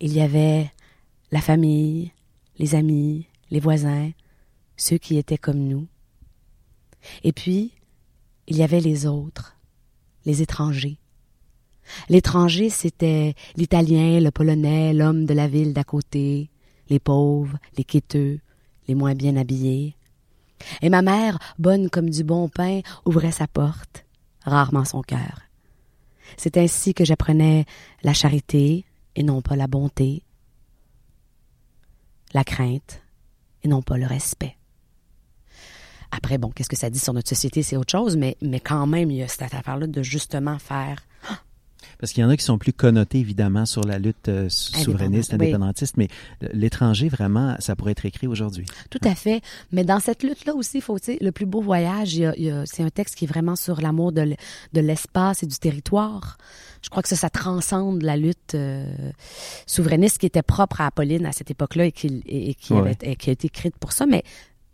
il 0.00 0.12
y 0.12 0.20
avait 0.20 0.70
la 1.32 1.40
famille, 1.40 2.12
les 2.58 2.74
amis, 2.74 3.26
les 3.50 3.60
voisins, 3.60 4.10
ceux 4.76 4.98
qui 4.98 5.16
étaient 5.16 5.38
comme 5.38 5.66
nous. 5.66 5.86
Et 7.24 7.32
puis, 7.32 7.72
il 8.46 8.56
y 8.56 8.62
avait 8.62 8.80
les 8.80 9.06
autres, 9.06 9.56
les 10.24 10.42
étrangers. 10.42 10.98
L'étranger, 12.08 12.68
c'était 12.68 13.34
l'italien, 13.56 14.20
le 14.20 14.30
polonais, 14.30 14.92
l'homme 14.92 15.24
de 15.24 15.34
la 15.34 15.48
ville 15.48 15.72
d'à 15.72 15.84
côté, 15.84 16.50
les 16.88 16.98
pauvres, 16.98 17.58
les 17.76 17.84
quêteux, 17.84 18.40
les 18.88 18.94
moins 18.94 19.14
bien 19.14 19.36
habillés. 19.36 19.96
Et 20.82 20.88
ma 20.88 21.02
mère, 21.02 21.38
bonne 21.58 21.90
comme 21.90 22.10
du 22.10 22.24
bon 22.24 22.48
pain, 22.48 22.80
ouvrait 23.04 23.32
sa 23.32 23.46
porte, 23.46 24.04
rarement 24.42 24.84
son 24.84 25.02
cœur. 25.02 25.42
C'est 26.36 26.56
ainsi 26.56 26.94
que 26.94 27.04
j'apprenais 27.04 27.64
la 28.02 28.14
charité 28.14 28.84
et 29.14 29.22
non 29.22 29.42
pas 29.42 29.56
la 29.56 29.66
bonté, 29.66 30.22
la 32.32 32.44
crainte 32.44 33.02
et 33.62 33.68
non 33.68 33.82
pas 33.82 33.96
le 33.96 34.06
respect. 34.06 34.56
Après, 36.10 36.38
bon, 36.38 36.50
qu'est-ce 36.50 36.68
que 36.68 36.76
ça 36.76 36.90
dit 36.90 36.98
sur 36.98 37.12
notre 37.12 37.28
société, 37.28 37.62
c'est 37.62 37.76
autre 37.76 37.90
chose, 37.90 38.16
mais, 38.16 38.36
mais 38.40 38.60
quand 38.60 38.86
même, 38.86 39.10
il 39.10 39.18
y 39.18 39.22
a 39.22 39.28
cette 39.28 39.54
affaire-là 39.54 39.86
de 39.86 40.02
justement 40.02 40.58
faire 40.58 41.02
parce 41.98 42.12
qu'il 42.12 42.22
y 42.22 42.24
en 42.24 42.30
a 42.30 42.36
qui 42.36 42.44
sont 42.44 42.58
plus 42.58 42.72
connotés, 42.72 43.18
évidemment, 43.18 43.66
sur 43.66 43.84
la 43.84 43.98
lutte 43.98 44.28
euh, 44.28 44.48
souverainiste, 44.48 45.34
indépendantiste, 45.34 45.96
mais 45.96 46.08
l'étranger, 46.52 47.08
vraiment, 47.08 47.56
ça 47.58 47.76
pourrait 47.76 47.92
être 47.92 48.06
écrit 48.06 48.26
aujourd'hui. 48.26 48.66
Tout 48.90 49.00
à 49.04 49.14
fait. 49.14 49.42
Mais 49.72 49.84
dans 49.84 50.00
cette 50.00 50.22
lutte-là 50.22 50.54
aussi, 50.54 50.80
faut, 50.80 50.98
le 51.08 51.30
plus 51.30 51.46
beau 51.46 51.60
voyage, 51.60 52.20
c'est 52.66 52.82
un 52.82 52.90
texte 52.90 53.14
qui 53.16 53.24
est 53.24 53.28
vraiment 53.28 53.56
sur 53.56 53.80
l'amour 53.80 54.12
de 54.12 54.36
l'espace 54.74 55.42
et 55.42 55.46
du 55.46 55.58
territoire. 55.58 56.38
Je 56.86 56.90
crois 56.90 57.02
que 57.02 57.08
ça, 57.08 57.16
ça 57.16 57.30
transcende 57.30 58.02
la 58.02 58.16
lutte 58.16 58.54
euh, 58.54 59.10
souverainiste 59.66 60.18
qui 60.18 60.26
était 60.26 60.42
propre 60.42 60.80
à 60.80 60.86
Apolline 60.86 61.26
à 61.26 61.32
cette 61.32 61.50
époque-là 61.50 61.86
et 61.86 61.92
qui, 61.92 62.22
et, 62.26 62.54
qui, 62.54 62.74
avait, 62.74 62.96
et 63.02 63.16
qui 63.16 63.30
a 63.30 63.32
été 63.32 63.48
écrite 63.48 63.76
pour 63.76 63.90
ça. 63.90 64.06
Mais 64.06 64.22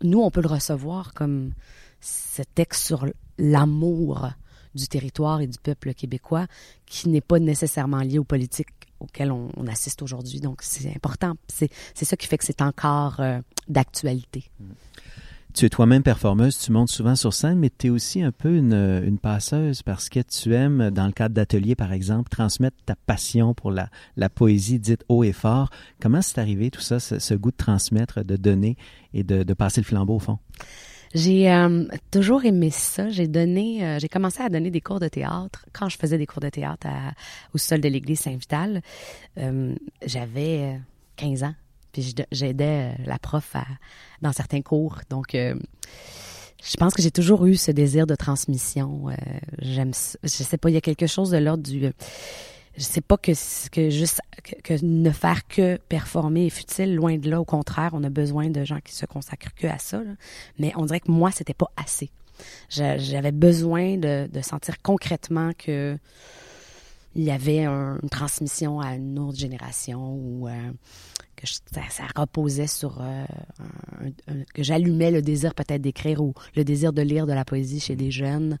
nous, 0.03 0.21
on 0.21 0.29
peut 0.29 0.41
le 0.41 0.47
recevoir 0.47 1.13
comme 1.13 1.53
ce 2.01 2.43
texte 2.53 2.85
sur 2.85 3.07
l'amour 3.39 4.29
du 4.75 4.87
territoire 4.87 5.41
et 5.41 5.47
du 5.47 5.57
peuple 5.57 5.93
québécois 5.93 6.47
qui 6.85 7.09
n'est 7.09 7.21
pas 7.21 7.39
nécessairement 7.39 8.01
lié 8.01 8.19
aux 8.19 8.23
politiques 8.23 8.69
auxquelles 8.99 9.31
on, 9.31 9.67
assiste 9.67 10.01
aujourd'hui. 10.01 10.39
Donc, 10.39 10.61
c'est 10.61 10.89
important. 10.95 11.33
C'est 11.47 11.69
ça 11.93 12.15
qui 12.15 12.27
fait 12.27 12.37
que 12.37 12.45
c'est 12.45 12.61
encore 12.61 13.19
euh, 13.19 13.39
d'actualité. 13.67 14.49
Tu 15.53 15.65
es 15.65 15.69
toi-même 15.69 16.01
performeuse, 16.01 16.57
tu 16.57 16.71
montes 16.71 16.89
souvent 16.89 17.15
sur 17.15 17.31
scène, 17.31 17.59
mais 17.59 17.69
tu 17.69 17.87
es 17.87 17.89
aussi 17.91 18.23
un 18.23 18.31
peu 18.31 18.55
une, 18.55 19.19
passeuse 19.21 19.83
parce 19.83 20.09
que 20.09 20.19
tu 20.19 20.55
aimes, 20.55 20.89
dans 20.89 21.05
le 21.05 21.11
cadre 21.11 21.35
d'ateliers 21.35 21.75
par 21.75 21.93
exemple, 21.93 22.29
transmettre 22.29 22.77
ta 22.85 22.95
passion 22.95 23.53
pour 23.53 23.69
la, 23.69 23.89
la 24.17 24.29
poésie 24.29 24.79
dite 24.79 25.05
haut 25.09 25.23
et 25.23 25.31
fort. 25.31 25.69
Comment 26.01 26.23
c'est 26.23 26.39
arrivé 26.39 26.71
tout 26.71 26.81
ça, 26.81 26.99
ce, 26.99 27.33
goût 27.35 27.51
de 27.51 27.57
transmettre, 27.57 28.23
de 28.23 28.35
donner 28.35 28.77
et 29.13 29.23
de 29.23 29.53
passer 29.53 29.81
le 29.81 29.85
flambeau 29.85 30.15
au 30.15 30.19
fond? 30.19 30.39
J'ai 31.13 31.51
euh, 31.51 31.85
toujours 32.09 32.43
aimé 32.43 32.71
ça. 32.71 33.09
J'ai 33.09 33.27
donné, 33.27 33.85
euh, 33.85 33.99
j'ai 33.99 34.09
commencé 34.09 34.41
à 34.41 34.49
donner 34.49 34.71
des 34.71 34.81
cours 34.81 34.99
de 34.99 35.07
théâtre 35.07 35.65
quand 35.71 35.87
je 35.87 35.97
faisais 35.97 36.17
des 36.17 36.25
cours 36.25 36.41
de 36.41 36.49
théâtre 36.49 36.87
au 37.53 37.57
sol 37.57 37.81
de 37.81 37.87
l'église 37.87 38.21
Saint-Vital. 38.21 38.81
Euh, 39.37 39.75
j'avais 40.05 40.79
15 41.17 41.43
ans, 41.43 41.53
puis 41.91 42.15
j'aidais 42.31 42.95
la 43.05 43.19
prof 43.19 43.55
dans 44.21 44.31
certains 44.31 44.61
cours. 44.61 45.01
Donc, 45.09 45.33
je 45.33 46.77
pense 46.77 46.93
que 46.93 47.01
j'ai 47.01 47.11
toujours 47.11 47.45
eu 47.45 47.55
ce 47.55 47.71
désir 47.71 48.07
de 48.07 48.15
transmission. 48.15 49.07
J'aime, 49.59 49.91
je 50.23 50.27
sais 50.29 50.57
pas, 50.57 50.69
il 50.69 50.73
y 50.73 50.77
a 50.77 50.81
quelque 50.81 51.07
chose 51.07 51.29
de 51.29 51.37
l'ordre 51.37 51.63
du 51.63 51.91
je 52.75 52.83
sais 52.83 53.01
pas 53.01 53.17
que, 53.17 53.31
que 53.69 53.89
juste 53.89 54.19
que, 54.63 54.83
ne 54.83 55.11
faire 55.11 55.47
que 55.47 55.77
performer 55.89 56.47
est 56.47 56.49
futile, 56.49 56.95
loin 56.95 57.17
de 57.17 57.29
là. 57.29 57.39
Au 57.39 57.45
contraire, 57.45 57.91
on 57.93 58.03
a 58.03 58.09
besoin 58.09 58.49
de 58.49 58.63
gens 58.63 58.79
qui 58.83 58.93
se 58.93 59.05
consacrent 59.05 59.53
que 59.55 59.67
à 59.67 59.77
ça. 59.77 60.01
Mais 60.59 60.73
on 60.75 60.85
dirait 60.85 60.99
que 60.99 61.11
moi, 61.11 61.31
c'était 61.31 61.53
pas 61.53 61.71
assez. 61.77 62.09
J'avais 62.69 63.31
besoin 63.31 63.97
de, 63.97 64.27
de, 64.27 64.41
sentir 64.41 64.81
concrètement 64.81 65.51
que 65.57 65.97
il 67.15 67.23
y 67.23 67.31
avait 67.31 67.65
une 67.65 68.09
transmission 68.09 68.79
à 68.79 68.95
une 68.95 69.19
autre 69.19 69.37
génération 69.37 70.15
ou 70.15 70.47
euh, 70.47 70.71
que 71.35 71.45
ça, 71.47 72.07
reposait 72.15 72.65
sur 72.65 73.01
euh, 73.01 73.23
que 74.55 74.63
j'allumais 74.63 75.11
le 75.11 75.21
désir 75.21 75.53
peut-être 75.53 75.81
d'écrire 75.81 76.21
ou 76.21 76.33
le 76.55 76.63
désir 76.63 76.91
de 76.91 77.03
lire 77.03 77.27
de 77.27 77.33
la 77.33 77.45
poésie 77.45 77.79
chez 77.79 77.95
des 77.95 78.09
jeunes 78.09 78.57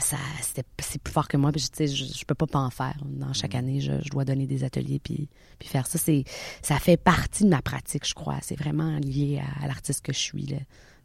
ça 0.00 0.16
c'est 0.40 1.02
plus 1.02 1.12
fort 1.12 1.28
que 1.28 1.36
moi 1.36 1.52
puis 1.52 1.60
je, 1.60 1.86
je, 1.86 2.04
je 2.18 2.24
peux 2.24 2.34
pas 2.34 2.46
pas 2.46 2.58
en 2.58 2.70
faire. 2.70 2.96
Dans 3.04 3.32
chaque 3.32 3.54
mm. 3.54 3.58
année 3.58 3.80
je, 3.80 3.92
je 4.02 4.10
dois 4.10 4.24
donner 4.24 4.46
des 4.46 4.64
ateliers 4.64 5.00
puis 5.02 5.28
puis 5.58 5.68
faire 5.68 5.86
ça. 5.86 5.98
C'est 5.98 6.24
ça 6.62 6.78
fait 6.78 6.96
partie 6.96 7.44
de 7.44 7.48
ma 7.48 7.62
pratique 7.62 8.06
je 8.06 8.14
crois. 8.14 8.38
C'est 8.42 8.58
vraiment 8.58 8.98
lié 8.98 9.42
à, 9.62 9.66
l'artiste 9.66 10.04
que 10.04 10.12
je 10.12 10.18
suis 10.18 10.54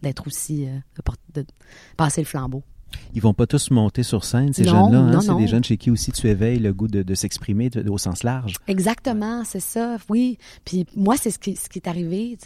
d'être 0.02 0.28
aussi 0.28 0.68
euh, 0.68 0.78
de 1.34 1.46
passer 1.98 2.22
le 2.22 2.28
flambeau 2.28 2.64
ils 3.14 3.22
vont 3.22 3.34
pas 3.34 3.48
tous 3.48 3.72
monter 3.72 4.04
sur 4.04 4.26
scène, 4.26 4.54
ces 4.54 4.66
jeunes-là. 4.66 5.00
Hein? 5.00 5.22
C'est 5.22 5.36
des 5.36 5.48
jeunes 5.48 5.64
chez 5.64 5.78
qui 5.78 5.90
aussi 5.90 6.12
tu 6.12 6.28
éveilles 6.28 6.60
le 6.60 6.74
goût 6.74 6.88
de, 6.88 7.02
de 7.02 7.16
s'exprimer 7.16 7.70
au 7.90 7.98
sens 7.98 8.24
large. 8.24 8.56
Exactement, 8.68 9.44
c'est 9.46 9.62
ça, 9.62 9.98
oui. 10.10 10.38
Puis 10.66 10.86
moi, 10.96 11.16
c'est 11.18 11.32
ce 11.32 11.40
qui, 11.40 11.56
ce 11.56 11.70
qui 11.70 11.80
est 11.80 11.88
arrivé. 11.88 12.38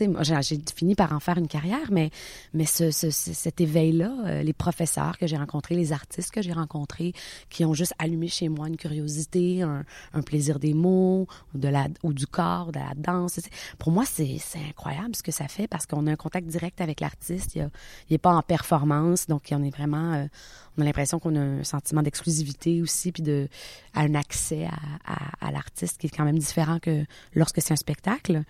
J'ai 0.41 0.59
fini 0.75 0.95
par 0.95 1.11
en 1.13 1.19
faire 1.19 1.37
une 1.37 1.47
carrière, 1.47 1.91
mais, 1.91 2.11
mais 2.53 2.65
ce, 2.65 2.91
ce, 2.91 3.09
cet 3.09 3.61
éveil-là, 3.61 4.13
euh, 4.25 4.43
les 4.43 4.53
professeurs 4.53 5.17
que 5.17 5.25
j'ai 5.25 5.37
rencontrés, 5.37 5.75
les 5.75 5.91
artistes 5.91 6.31
que 6.31 6.41
j'ai 6.41 6.53
rencontrés, 6.53 7.13
qui 7.49 7.65
ont 7.65 7.73
juste 7.73 7.93
allumé 7.97 8.27
chez 8.27 8.47
moi 8.47 8.67
une 8.67 8.77
curiosité, 8.77 9.63
un, 9.63 9.83
un 10.13 10.21
plaisir 10.21 10.59
des 10.59 10.73
mots, 10.73 11.27
ou, 11.53 11.57
de 11.57 11.67
la, 11.67 11.87
ou 12.03 12.13
du 12.13 12.27
corps, 12.27 12.71
de 12.71 12.79
la 12.79 12.93
danse. 12.95 13.39
Pour 13.79 13.91
moi, 13.91 14.03
c'est 14.05 14.39
incroyable 14.69 15.15
ce 15.15 15.23
que 15.23 15.31
ça 15.31 15.47
fait 15.47 15.67
parce 15.67 15.85
qu'on 15.87 16.05
a 16.07 16.11
un 16.11 16.15
contact 16.15 16.47
direct 16.47 16.79
avec 16.79 17.01
l'artiste. 17.01 17.55
Il 17.55 17.69
n'est 18.11 18.17
pas 18.19 18.35
en 18.35 18.41
performance, 18.41 19.25
donc 19.27 19.47
on 19.51 19.63
est 19.63 19.75
vraiment... 19.75 20.27
On 20.77 20.81
a 20.81 20.85
l'impression 20.85 21.19
qu'on 21.19 21.35
a 21.35 21.39
un 21.39 21.63
sentiment 21.63 22.01
d'exclusivité 22.01 22.81
aussi, 22.81 23.11
puis 23.11 23.23
de 23.23 23.47
un 23.95 24.15
accès 24.15 24.67
à, 25.05 25.51
l'artiste 25.51 25.97
qui 25.99 26.07
est 26.07 26.15
quand 26.15 26.25
même 26.25 26.39
différent 26.39 26.79
que 26.79 27.05
lorsque 27.33 27.61
c'est 27.61 27.73
un 27.73 27.77
spectacle. 27.77 28.43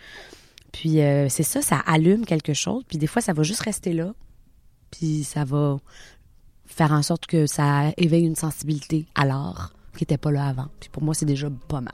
Puis 0.72 1.02
euh, 1.02 1.30
c'est 1.30 1.44
ça, 1.44 1.62
ça 1.62 1.80
allume 1.86 2.26
quelque 2.26 2.54
chose, 2.54 2.84
puis 2.88 2.98
des 2.98 3.08
fois 3.08 3.22
ça 3.22 3.34
va 3.34 3.42
juste 3.42 3.62
rester 3.62 3.94
là, 3.94 4.14
puis 4.92 5.24
ça 5.24 5.44
va 5.44 5.80
faire 6.66 6.92
en 6.92 7.02
sorte 7.02 7.26
que 7.26 7.48
ça 7.48 7.92
éveille 7.98 8.26
une 8.26 8.36
sensibilité 8.36 9.08
à 9.16 9.26
l'art 9.26 9.74
qui 9.98 10.04
n'était 10.04 10.18
pas 10.18 10.32
là 10.32 10.48
avant. 10.48 10.68
Puis 10.80 10.90
pour 10.90 11.04
moi, 11.04 11.14
c'est 11.14 11.26
déjà 11.26 11.50
pas 11.68 11.82
mal. 11.82 11.94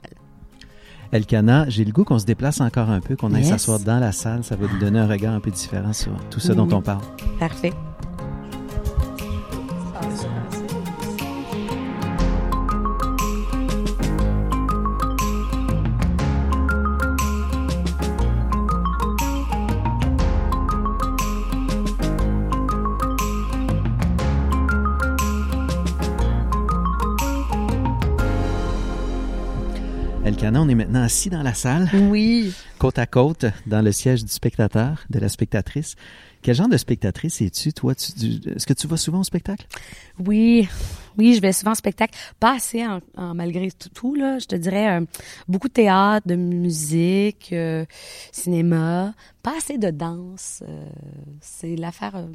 Elkana, 1.12 1.68
j'ai 1.68 1.84
le 1.84 1.92
goût 1.92 2.04
qu'on 2.04 2.18
se 2.18 2.26
déplace 2.26 2.60
encore 2.60 2.90
un 2.90 3.00
peu, 3.00 3.16
qu'on 3.16 3.32
aille 3.32 3.44
s'asseoir 3.44 3.80
dans 3.80 3.98
la 3.98 4.12
salle. 4.12 4.44
Ça 4.44 4.56
va 4.56 4.66
nous 4.66 4.78
donner 4.78 4.98
un 4.98 5.06
regard 5.06 5.34
un 5.34 5.40
peu 5.40 5.50
différent 5.50 5.92
sur 5.92 6.12
tout 6.30 6.40
ce 6.40 6.52
dont 6.52 6.68
on 6.72 6.82
parle. 6.82 7.04
Parfait. 7.38 7.72
On 30.66 30.68
est 30.68 30.74
maintenant 30.74 31.02
assis 31.02 31.30
dans 31.30 31.44
la 31.44 31.54
salle. 31.54 31.88
Oui. 31.94 32.52
Côte 32.78 32.98
à 32.98 33.06
côte, 33.06 33.46
dans 33.66 33.82
le 33.82 33.92
siège 33.92 34.24
du 34.24 34.32
spectateur, 34.32 35.04
de 35.10 35.20
la 35.20 35.28
spectatrice. 35.28 35.94
Quel 36.42 36.56
genre 36.56 36.68
de 36.68 36.76
spectatrice 36.76 37.40
es-tu, 37.40 37.72
toi? 37.72 37.92
Est-ce 37.92 38.66
que 38.66 38.72
tu 38.72 38.88
vas 38.88 38.96
souvent 38.96 39.20
au 39.20 39.24
spectacle? 39.24 39.66
Oui, 40.18 40.68
oui, 41.16 41.34
je 41.34 41.40
vais 41.40 41.52
souvent 41.52 41.70
au 41.70 41.76
spectacle. 41.76 42.18
Pas 42.40 42.56
assez 42.56 42.84
en, 42.84 43.00
malgré 43.34 43.70
tout, 43.70 44.16
là. 44.16 44.40
Je 44.40 44.46
te 44.46 44.56
dirais 44.56 45.00
euh, 45.00 45.04
beaucoup 45.46 45.68
de 45.68 45.72
théâtre, 45.72 46.26
de 46.26 46.34
musique, 46.34 47.50
euh, 47.52 47.84
cinéma. 48.32 49.14
Pas 49.42 49.58
assez 49.58 49.78
de 49.78 49.90
danse. 49.90 50.64
Euh, 50.68 50.86
c'est 51.40 51.76
l'affaire, 51.76 52.26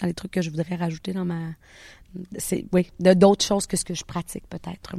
dans 0.00 0.06
les 0.06 0.14
trucs 0.14 0.32
que 0.32 0.42
je 0.42 0.50
voudrais 0.50 0.76
rajouter 0.76 1.12
dans 1.12 1.24
ma 1.24 1.54
c'est 2.38 2.64
oui, 2.72 2.88
d'autres 2.98 3.44
choses 3.44 3.66
que 3.66 3.76
ce 3.76 3.84
que 3.84 3.94
je 3.94 4.04
pratique 4.04 4.44
peut-être. 4.48 4.96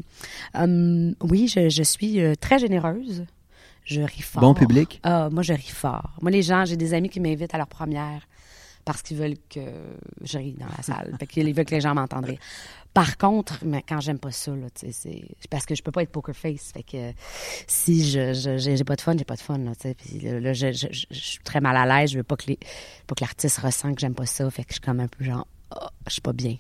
Hum, 0.54 1.14
oui, 1.22 1.48
je, 1.48 1.70
je 1.70 1.84
suis 1.84 2.22
euh, 2.22 2.36
très 2.40 2.60
généreuse. 2.60 3.26
Je 3.84 4.02
ris 4.02 4.22
fort. 4.22 4.42
Bon 4.42 4.54
public. 4.54 5.00
Ah, 5.04 5.30
moi 5.32 5.44
je 5.44 5.54
ris 5.54 5.72
fort. 5.74 6.16
Moi 6.22 6.32
les 6.32 6.44
gens, 6.44 6.66
j'ai 6.66 6.78
des 6.78 6.94
amis 6.94 7.10
qui 7.10 7.20
m'invitent 7.20 7.54
à 7.54 7.58
leur 7.58 7.68
première 7.68 8.28
parce 8.86 9.02
qu'ils 9.02 9.18
veulent 9.18 9.38
que 9.50 9.62
je 10.22 10.38
ris 10.38 10.54
dans 10.54 10.68
la 10.68 10.84
salle, 10.84 11.16
fait 11.20 11.28
qu'ils 11.28 11.54
veulent 11.54 11.66
que 11.66 11.76
les 11.76 11.82
gens 11.82 11.94
m'entendent. 11.94 12.38
Par 12.94 13.18
contre, 13.18 13.60
mais 13.66 13.84
quand 13.88 14.02
j'aime 14.02 14.20
pas 14.20 14.32
ça, 14.32 14.52
c'est 14.76 15.24
parce 15.50 15.66
que 15.66 15.76
je 15.76 15.82
peux 15.82 15.92
pas 15.92 16.04
être 16.04 16.12
poker 16.12 16.36
face. 16.36 16.72
Fait 16.74 16.84
que 16.84 17.14
si 17.66 18.10
je 18.10 18.58
j'ai 18.58 18.84
pas 18.84 18.98
de 18.98 19.02
fun, 19.02 19.16
j'ai 19.18 19.24
pas 19.24 19.36
de 19.36 19.42
fun. 19.42 19.58
Là, 19.60 19.72
puis 19.98 20.20
là, 20.20 20.52
je, 20.52 20.74
je, 20.74 20.88
je, 20.92 21.06
suis 21.20 21.40
très 21.40 21.62
mal 21.62 21.78
à 21.78 21.86
l'aise. 21.86 22.12
Je 22.12 22.18
veux 22.18 22.24
pas 22.24 22.36
que 22.36 22.48
les 22.48 22.60
pas 23.08 23.16
que 23.16 23.24
l'artiste 23.24 23.60
ressent 23.60 23.94
que 23.94 24.02
j'aime 24.02 24.16
pas 24.16 24.26
ça. 24.26 24.50
Fait 24.50 24.64
que 24.64 24.70
je 24.70 24.74
suis 24.74 24.82
comme 24.82 25.00
un 25.00 25.08
peu 25.08 25.24
genre 25.24 25.48
oh, 25.72 25.88
je 26.08 26.14
suis 26.14 26.22
pas 26.22 26.34
bien. 26.34 26.58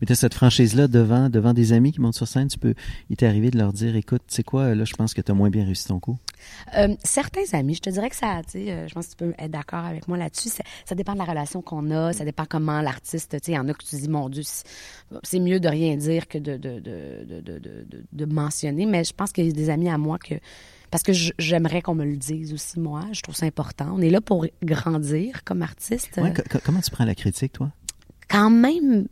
Mais 0.00 0.06
tu 0.06 0.12
as 0.12 0.16
cette 0.16 0.34
franchise-là 0.34 0.88
devant, 0.88 1.28
devant 1.28 1.52
des 1.54 1.72
amis 1.72 1.92
qui 1.92 2.00
montent 2.00 2.14
sur 2.14 2.28
scène, 2.28 2.48
tu 2.48 2.58
peux, 2.58 2.74
il 3.10 3.16
t'est 3.16 3.26
arrivé 3.26 3.50
de 3.50 3.58
leur 3.58 3.72
dire, 3.72 3.96
écoute, 3.96 4.22
tu 4.28 4.34
sais 4.34 4.42
quoi, 4.42 4.74
là, 4.74 4.84
je 4.84 4.94
pense 4.94 5.14
que 5.14 5.20
tu 5.20 5.30
as 5.30 5.34
moins 5.34 5.50
bien 5.50 5.64
réussi 5.64 5.86
ton 5.88 6.00
coup. 6.00 6.18
Euh, 6.76 6.94
certains 7.04 7.44
amis, 7.52 7.74
je 7.74 7.80
te 7.80 7.90
dirais 7.90 8.10
que 8.10 8.16
ça, 8.16 8.40
tu 8.44 8.52
sais, 8.52 8.72
euh, 8.72 8.88
je 8.88 8.94
pense 8.94 9.06
que 9.06 9.10
tu 9.10 9.16
peux 9.16 9.34
être 9.38 9.50
d'accord 9.50 9.84
avec 9.84 10.08
moi 10.08 10.16
là-dessus. 10.16 10.48
Ça, 10.48 10.62
ça 10.84 10.94
dépend 10.94 11.12
de 11.14 11.18
la 11.18 11.24
relation 11.24 11.62
qu'on 11.62 11.90
a, 11.90 12.12
ça 12.12 12.24
dépend 12.24 12.44
comment 12.48 12.80
l'artiste, 12.80 13.30
tu 13.32 13.38
sais, 13.42 13.52
il 13.52 13.54
y 13.54 13.58
en 13.58 13.68
a 13.68 13.74
que 13.74 13.84
tu 13.84 13.96
dis, 13.96 14.08
mon 14.08 14.28
Dieu, 14.28 14.42
c'est- 14.42 15.38
mieux 15.38 15.60
de 15.60 15.68
rien 15.68 15.96
dire 15.96 16.26
que 16.26 16.38
de, 16.38 16.56
de, 16.56 16.80
de, 16.80 17.40
de, 17.40 18.04
de, 18.12 18.24
mentionner, 18.24 18.86
mais 18.86 19.04
je 19.04 19.12
pense 19.12 19.32
qu'il 19.32 19.46
y 19.46 19.48
a 19.48 19.52
des 19.52 19.70
amis 19.70 19.88
à 19.88 19.98
moi 19.98 20.18
que, 20.18 20.34
parce 20.90 21.02
que 21.02 21.12
j'aimerais 21.38 21.80
qu'on 21.80 21.94
me 21.94 22.04
le 22.04 22.16
dise 22.16 22.52
aussi, 22.52 22.80
moi, 22.80 23.04
je 23.12 23.20
trouve 23.22 23.36
ça 23.36 23.46
important. 23.46 23.92
On 23.94 24.00
est 24.00 24.10
là 24.10 24.20
pour 24.20 24.46
grandir 24.62 25.44
comme 25.44 25.62
artiste. 25.62 26.18
Ouais, 26.20 26.32
comment 26.64 26.80
tu 26.80 26.90
prends 26.90 27.04
la 27.04 27.14
critique, 27.14 27.52
toi? 27.52 27.70
Quand 28.30 28.50
même, 28.50 29.08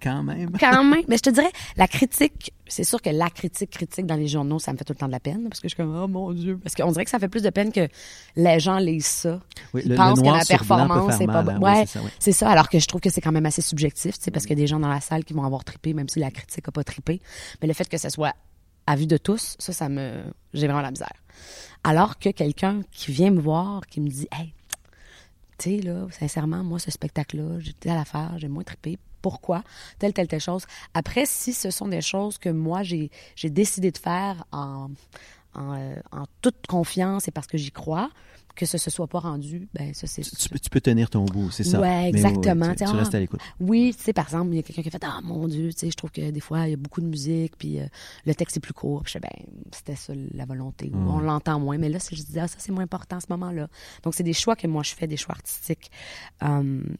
Quand 0.00 0.22
même. 0.22 0.52
quand 0.60 0.84
même. 0.90 1.02
Mais 1.08 1.16
je 1.16 1.22
te 1.22 1.30
dirais, 1.30 1.50
la 1.76 1.88
critique, 1.88 2.52
c'est 2.68 2.84
sûr 2.84 3.02
que 3.02 3.10
la 3.10 3.28
critique 3.30 3.70
critique 3.70 4.06
dans 4.06 4.14
les 4.14 4.28
journaux, 4.28 4.60
ça 4.60 4.72
me 4.72 4.78
fait 4.78 4.84
tout 4.84 4.92
le 4.92 4.98
temps 4.98 5.08
de 5.08 5.12
la 5.12 5.18
peine, 5.18 5.48
parce 5.48 5.60
que 5.60 5.68
je 5.68 5.74
suis 5.74 5.82
comme, 5.82 5.96
oh 5.96 6.06
mon 6.06 6.32
Dieu. 6.32 6.56
Parce 6.62 6.76
qu'on 6.76 6.92
dirait 6.92 7.04
que 7.04 7.10
ça 7.10 7.18
fait 7.18 7.28
plus 7.28 7.42
de 7.42 7.50
peine 7.50 7.72
que 7.72 7.88
les 8.36 8.60
gens 8.60 8.78
lisent 8.78 9.06
ça. 9.06 9.40
Oui, 9.74 9.82
Ils 9.84 9.88
le- 9.88 9.94
le 9.96 9.96
pensent 9.96 10.20
que 10.20 10.24
noir 10.24 10.36
la 10.36 10.44
blanc 10.44 10.46
peut 10.46 10.56
performance 10.66 11.12
faire 11.12 11.22
est 11.22 11.26
pas 11.26 11.42
bonne. 11.42 11.54
hein. 11.56 11.60
Oui, 11.60 11.70
Ouais, 11.70 11.86
c'est 11.86 11.98
ça, 11.98 12.04
oui. 12.04 12.10
c'est 12.20 12.32
ça. 12.32 12.48
Alors 12.48 12.68
que 12.68 12.78
je 12.78 12.86
trouve 12.86 13.00
que 13.00 13.10
c'est 13.10 13.20
quand 13.20 13.32
même 13.32 13.46
assez 13.46 13.62
subjectif, 13.62 14.16
tu 14.18 14.24
sais, 14.24 14.30
parce 14.30 14.46
qu'il 14.46 14.56
y 14.56 14.60
a 14.60 14.62
des 14.62 14.68
gens 14.68 14.78
dans 14.78 14.88
la 14.88 15.00
salle 15.00 15.24
qui 15.24 15.32
vont 15.32 15.42
avoir 15.44 15.64
trippé, 15.64 15.92
même 15.94 16.08
si 16.08 16.20
la 16.20 16.30
critique 16.30 16.68
a 16.68 16.70
pas 16.70 16.84
trippé. 16.84 17.20
Mais 17.60 17.66
le 17.66 17.74
fait 17.74 17.88
que 17.88 17.98
ce 17.98 18.08
soit 18.08 18.34
à 18.86 18.94
vue 18.94 19.08
de 19.08 19.16
tous, 19.16 19.56
ça, 19.58 19.72
ça 19.72 19.88
me, 19.88 20.22
j'ai 20.54 20.68
vraiment 20.68 20.80
la 20.82 20.92
misère. 20.92 21.10
Alors 21.82 22.20
que 22.20 22.28
quelqu'un 22.28 22.82
qui 22.92 23.10
vient 23.10 23.32
me 23.32 23.40
voir, 23.40 23.84
qui 23.88 24.00
me 24.00 24.08
dit, 24.08 24.28
hey, 24.30 24.54
tu 25.58 25.80
sais, 25.80 25.90
sincèrement, 26.10 26.62
moi, 26.62 26.78
ce 26.78 26.90
spectacle-là, 26.90 27.60
j'étais 27.60 27.90
à 27.90 27.94
l'affaire, 27.94 28.34
j'ai 28.38 28.48
moins 28.48 28.62
trippé. 28.62 28.98
Pourquoi? 29.22 29.62
Telle, 29.98 30.12
telle, 30.12 30.28
telle 30.28 30.40
chose. 30.40 30.66
Après, 30.94 31.26
si 31.26 31.52
ce 31.52 31.70
sont 31.70 31.88
des 31.88 32.02
choses 32.02 32.38
que 32.38 32.48
moi, 32.48 32.82
j'ai 32.82 33.10
décidé 33.44 33.90
de 33.90 33.98
faire 33.98 34.44
euh, 34.54 35.96
en 36.12 36.24
toute 36.42 36.66
confiance 36.66 37.26
et 37.26 37.30
parce 37.30 37.46
que 37.46 37.58
j'y 37.58 37.72
crois, 37.72 38.10
que 38.56 38.66
ce 38.66 38.78
se 38.78 38.90
soit 38.90 39.06
pas 39.06 39.20
rendu, 39.20 39.68
ben 39.74 39.92
ça, 39.94 40.06
c'est... 40.06 40.22
Tu, 40.22 40.48
tu 40.58 40.70
peux, 40.70 40.80
tenir 40.80 41.10
ton 41.10 41.24
bout, 41.24 41.50
c'est 41.50 41.62
ça. 41.62 41.80
Ouais, 41.80 42.10
Mais 42.12 42.18
exactement. 42.18 42.74
tu, 42.74 42.84
ah, 42.84 42.92
restes 42.92 43.14
à 43.14 43.20
l'écoute. 43.20 43.40
Oui, 43.60 43.94
tu 43.96 44.04
sais, 44.04 44.12
par 44.12 44.24
exemple, 44.24 44.52
il 44.52 44.56
y 44.56 44.58
a 44.58 44.62
quelqu'un 44.62 44.82
qui 44.82 44.88
a 44.88 44.90
fait 44.90 45.04
Ah 45.04 45.20
mon 45.22 45.46
Dieu, 45.46 45.72
tu 45.72 45.78
sais, 45.78 45.90
je 45.90 45.96
trouve 45.96 46.10
que 46.10 46.30
des 46.30 46.40
fois, 46.40 46.66
il 46.66 46.70
y 46.70 46.74
a 46.74 46.76
beaucoup 46.76 47.00
de 47.00 47.06
musique, 47.06 47.56
puis 47.58 47.78
euh, 47.78 47.86
le 48.24 48.34
texte 48.34 48.56
est 48.56 48.60
plus 48.60 48.72
court. 48.72 49.02
Puis 49.02 49.12
je 49.12 49.18
fais 49.18 49.20
Ben, 49.20 49.46
c'était 49.72 49.94
ça 49.94 50.12
la 50.34 50.44
volonté. 50.46 50.90
On 50.94 51.18
l'entend 51.18 51.60
moins. 51.60 51.78
Mais 51.78 51.88
là, 51.88 51.98
je 52.10 52.16
dis 52.16 52.40
Ah, 52.40 52.48
ça, 52.48 52.56
c'est 52.58 52.72
moins 52.72 52.84
important 52.84 53.16
à 53.16 53.20
ce 53.20 53.26
moment-là. 53.30 53.68
Donc, 54.02 54.14
c'est 54.14 54.22
des 54.22 54.32
choix 54.32 54.56
que 54.56 54.66
moi, 54.66 54.82
je 54.82 54.94
fais, 54.94 55.06
des 55.06 55.16
choix 55.16 55.34
artistiques. 55.34 55.90
Hum, 56.40 56.96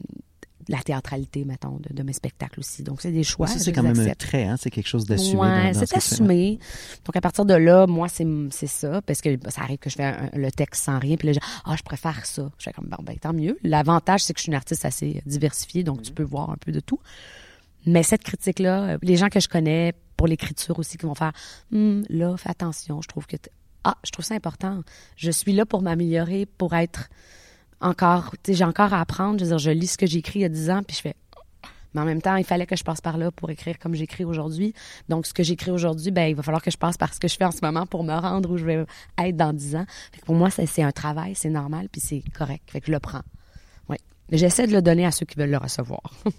la 0.69 0.79
théâtralité, 0.79 1.45
mettons, 1.45 1.79
de, 1.79 1.93
de 1.93 2.03
mes 2.03 2.13
spectacles 2.13 2.59
aussi. 2.59 2.83
Donc, 2.83 3.01
c'est 3.01 3.11
des 3.11 3.23
choix. 3.23 3.47
Je 3.47 3.57
c'est 3.59 3.71
quand 3.71 3.83
même 3.83 3.99
un 3.99 4.13
trait, 4.15 4.45
hein? 4.45 4.55
C'est 4.57 4.69
quelque 4.69 4.87
chose 4.87 5.05
d'assumé. 5.05 5.73
Ce 5.73 5.85
c'est 5.85 5.95
assumé. 5.97 6.59
Donc, 7.05 7.15
à 7.15 7.21
partir 7.21 7.45
de 7.45 7.53
là, 7.53 7.87
moi, 7.87 8.07
c'est 8.09 8.25
c'est 8.51 8.67
ça. 8.67 9.01
Parce 9.01 9.21
que 9.21 9.37
ça 9.49 9.61
arrive 9.61 9.77
que 9.77 9.89
je 9.89 9.95
fais 9.95 10.03
un- 10.03 10.29
le 10.33 10.51
texte 10.51 10.83
sans 10.83 10.99
rien. 10.99 11.15
Puis 11.15 11.27
là, 11.27 11.33
je 11.33 11.39
ah, 11.65 11.75
je 11.77 11.83
préfère 11.83 12.25
ça. 12.25 12.49
Je 12.57 12.63
fais 12.65 12.73
comme, 12.73 12.87
bon, 12.87 13.01
ben, 13.03 13.15
tant 13.17 13.33
mieux. 13.33 13.57
L'avantage, 13.63 14.23
c'est 14.23 14.33
que 14.33 14.39
je 14.39 14.43
suis 14.43 14.49
une 14.51 14.55
artiste 14.55 14.83
assez 14.85 15.21
diversifiée. 15.25 15.83
Donc, 15.83 16.01
tu 16.01 16.11
peux 16.11 16.23
voir 16.23 16.49
un 16.49 16.57
peu 16.57 16.71
de 16.71 16.79
tout. 16.79 16.99
Mais 17.85 18.03
cette 18.03 18.23
critique-là, 18.23 18.97
les 19.01 19.15
gens 19.15 19.29
que 19.29 19.39
je 19.39 19.47
connais 19.47 19.93
pour 20.17 20.27
l'écriture 20.27 20.77
aussi, 20.79 20.97
qui 20.97 21.05
vont 21.05 21.15
faire, 21.15 21.31
Hum, 21.71 22.03
là, 22.09 22.35
fais 22.37 22.49
attention. 22.49 23.01
Je 23.01 23.07
trouve 23.07 23.25
que, 23.27 23.37
ah, 23.85 23.95
je 24.03 24.11
trouve 24.11 24.25
ça 24.25 24.35
important. 24.35 24.81
Je 25.15 25.31
suis 25.31 25.53
là 25.53 25.65
pour 25.65 25.81
m'améliorer, 25.81 26.45
pour 26.45 26.73
être 26.75 27.07
encore, 27.81 28.33
tu 28.43 28.53
j'ai 28.53 28.63
encore 28.63 28.93
à 28.93 29.01
apprendre. 29.01 29.39
Je 29.39 29.45
veux 29.45 29.57
je 29.57 29.71
lis 29.71 29.87
ce 29.87 29.97
que 29.97 30.05
j'ai 30.05 30.19
écrit 30.19 30.39
il 30.39 30.41
y 30.43 30.45
a 30.45 30.49
10 30.49 30.69
ans, 30.69 30.81
puis 30.83 30.95
je 30.95 31.01
fais, 31.01 31.15
mais 31.93 32.01
en 32.01 32.05
même 32.05 32.21
temps, 32.21 32.35
il 32.35 32.43
fallait 32.43 32.65
que 32.65 32.75
je 32.75 32.83
passe 32.83 33.01
par 33.01 33.17
là 33.17 33.31
pour 33.31 33.49
écrire 33.49 33.79
comme 33.79 33.95
j'écris 33.95 34.23
aujourd'hui. 34.23 34.73
Donc, 35.09 35.25
ce 35.25 35.33
que 35.33 35.43
j'écris 35.43 35.71
aujourd'hui, 35.71 36.11
ben, 36.11 36.29
il 36.29 36.35
va 36.35 36.43
falloir 36.43 36.61
que 36.61 36.71
je 36.71 36.77
passe 36.77 36.97
par 36.97 37.13
ce 37.13 37.19
que 37.19 37.27
je 37.27 37.35
fais 37.35 37.45
en 37.45 37.51
ce 37.51 37.59
moment 37.61 37.85
pour 37.85 38.03
me 38.03 38.13
rendre 38.13 38.51
où 38.51 38.57
je 38.57 38.65
vais 38.65 38.85
être 39.17 39.37
dans 39.37 39.53
10 39.53 39.75
ans. 39.77 39.85
Fait 40.11 40.23
pour 40.25 40.35
moi, 40.35 40.49
c'est 40.49 40.83
un 40.83 40.91
travail, 40.91 41.33
c'est 41.35 41.49
normal, 41.49 41.87
puis 41.91 42.01
c'est 42.01 42.23
correct. 42.37 42.69
Fait 42.69 42.81
que 42.81 42.87
je 42.87 42.91
le 42.91 42.99
prends. 42.99 43.23
Oui. 43.89 43.97
J'essaie 44.31 44.67
de 44.67 44.73
le 44.73 44.81
donner 44.81 45.05
à 45.05 45.11
ceux 45.11 45.25
qui 45.25 45.37
veulent 45.37 45.51
le 45.51 45.57
recevoir. 45.57 46.01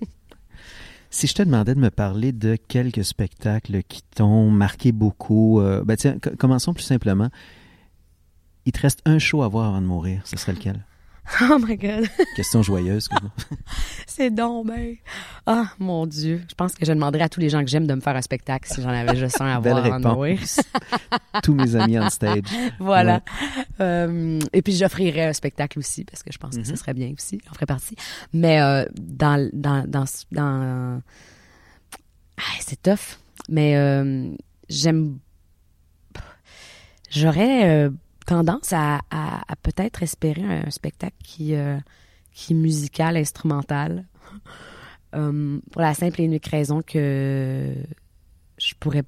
Si 1.10 1.26
je 1.26 1.32
te 1.32 1.42
demandais 1.42 1.74
de 1.74 1.80
me 1.80 1.88
parler 1.88 2.32
de 2.32 2.56
quelques 2.56 3.02
spectacles 3.02 3.82
qui 3.82 4.02
t'ont 4.02 4.50
marqué 4.50 4.92
beaucoup, 4.92 5.58
euh, 5.58 5.82
ben 5.82 5.96
commençons 6.38 6.74
plus 6.74 6.82
simplement. 6.82 7.30
Il 8.66 8.72
te 8.72 8.80
reste 8.80 9.00
un 9.06 9.18
show 9.18 9.42
à 9.42 9.48
voir 9.48 9.68
avant 9.68 9.80
de 9.80 9.86
mourir. 9.86 10.20
Ce 10.26 10.36
serait 10.36 10.52
lequel? 10.52 10.84
oh 11.42 11.58
my 11.58 11.76
God. 11.76 12.08
Question 12.36 12.62
joyeuse. 12.62 13.08
C'est 14.06 14.30
donc 14.30 14.66
ben. 14.66 14.96
Ah, 15.46 15.66
mon 15.78 16.06
Dieu. 16.06 16.42
Je 16.48 16.54
pense 16.54 16.74
que 16.74 16.84
je 16.86 16.92
demanderais 16.92 17.24
à 17.24 17.28
tous 17.28 17.40
les 17.40 17.48
gens 17.50 17.60
que 17.62 17.68
j'aime 17.70 17.86
de 17.86 17.94
me 17.94 18.00
faire 18.00 18.16
un 18.16 18.22
spectacle 18.22 18.68
si 18.72 18.80
j'en 18.82 18.88
avais 18.88 19.16
juste 19.16 19.40
un 19.40 19.46
à 19.56 19.60
Belle 19.60 19.72
voir 19.74 19.84
réponse. 19.84 20.60
Tous 21.42 21.54
mes 21.54 21.76
amis 21.76 21.98
on 21.98 22.08
stage. 22.10 22.42
Voilà. 22.78 23.22
Euh, 23.80 24.38
et 24.52 24.62
puis 24.62 24.74
j'offrirais 24.74 25.26
un 25.26 25.32
spectacle 25.32 25.78
aussi 25.78 26.04
parce 26.04 26.22
que 26.22 26.32
je 26.32 26.38
pense 26.38 26.56
que 26.56 26.64
ce 26.64 26.70
Mhm. 26.70 26.76
serait 26.76 26.94
bien 26.94 27.12
aussi, 27.16 27.40
j'en 27.46 27.52
ferais 27.54 27.66
partie. 27.66 27.94
Mais 28.32 28.60
euh, 28.60 28.84
dans 29.00 29.48
dans 29.52 29.84
dans 29.86 30.04
dans 30.32 31.02
ah, 32.38 32.42
c'est 32.60 32.82
tough, 32.82 33.18
mais 33.48 33.76
euh, 33.76 34.30
j'aime 34.68 35.18
j'aurais 37.10 37.90
tendance 38.28 38.72
à, 38.72 39.00
à, 39.10 39.40
à 39.50 39.56
peut-être 39.56 40.02
espérer 40.02 40.42
un 40.42 40.70
spectacle 40.70 41.16
qui 41.24 41.54
euh, 41.54 41.78
qui 42.32 42.52
est 42.52 42.56
musical, 42.56 43.16
instrumental. 43.16 44.04
Euh, 45.14 45.58
pour 45.72 45.80
la 45.80 45.94
simple 45.94 46.20
et 46.20 46.24
unique 46.24 46.46
raison 46.48 46.82
que 46.82 47.74
je 48.58 48.74
pourrais 48.78 49.04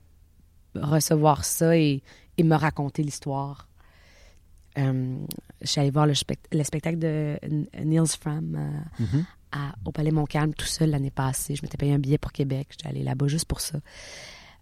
recevoir 0.75 1.45
ça 1.45 1.77
et, 1.77 2.03
et 2.39 2.43
me 2.43 2.55
raconter 2.57 3.03
l'histoire. 3.03 3.69
Euh, 4.79 5.15
je 5.61 5.67
suis 5.67 5.79
allée 5.79 5.91
voir 5.91 6.07
le, 6.07 6.15
spect- 6.15 6.47
le 6.53 6.65
spectacle 6.65 6.99
de 6.99 7.37
N- 7.43 7.67
Niels 7.85 8.07
Fram 8.19 8.57
euh, 8.57 9.05
à- 9.53 9.75
au 9.85 9.93
Palais 9.93 10.11
Montcalm 10.11 10.55
tout 10.55 10.65
seul 10.65 10.89
l'année 10.89 11.11
passée. 11.11 11.55
Je 11.55 11.61
m'étais 11.63 11.77
payé 11.77 11.93
un 11.93 11.99
billet 11.99 12.17
pour 12.17 12.33
Québec. 12.33 12.69
J'étais 12.71 12.89
allée 12.89 13.03
là-bas 13.05 13.27
juste 13.29 13.45
pour 13.45 13.61
ça. 13.61 13.79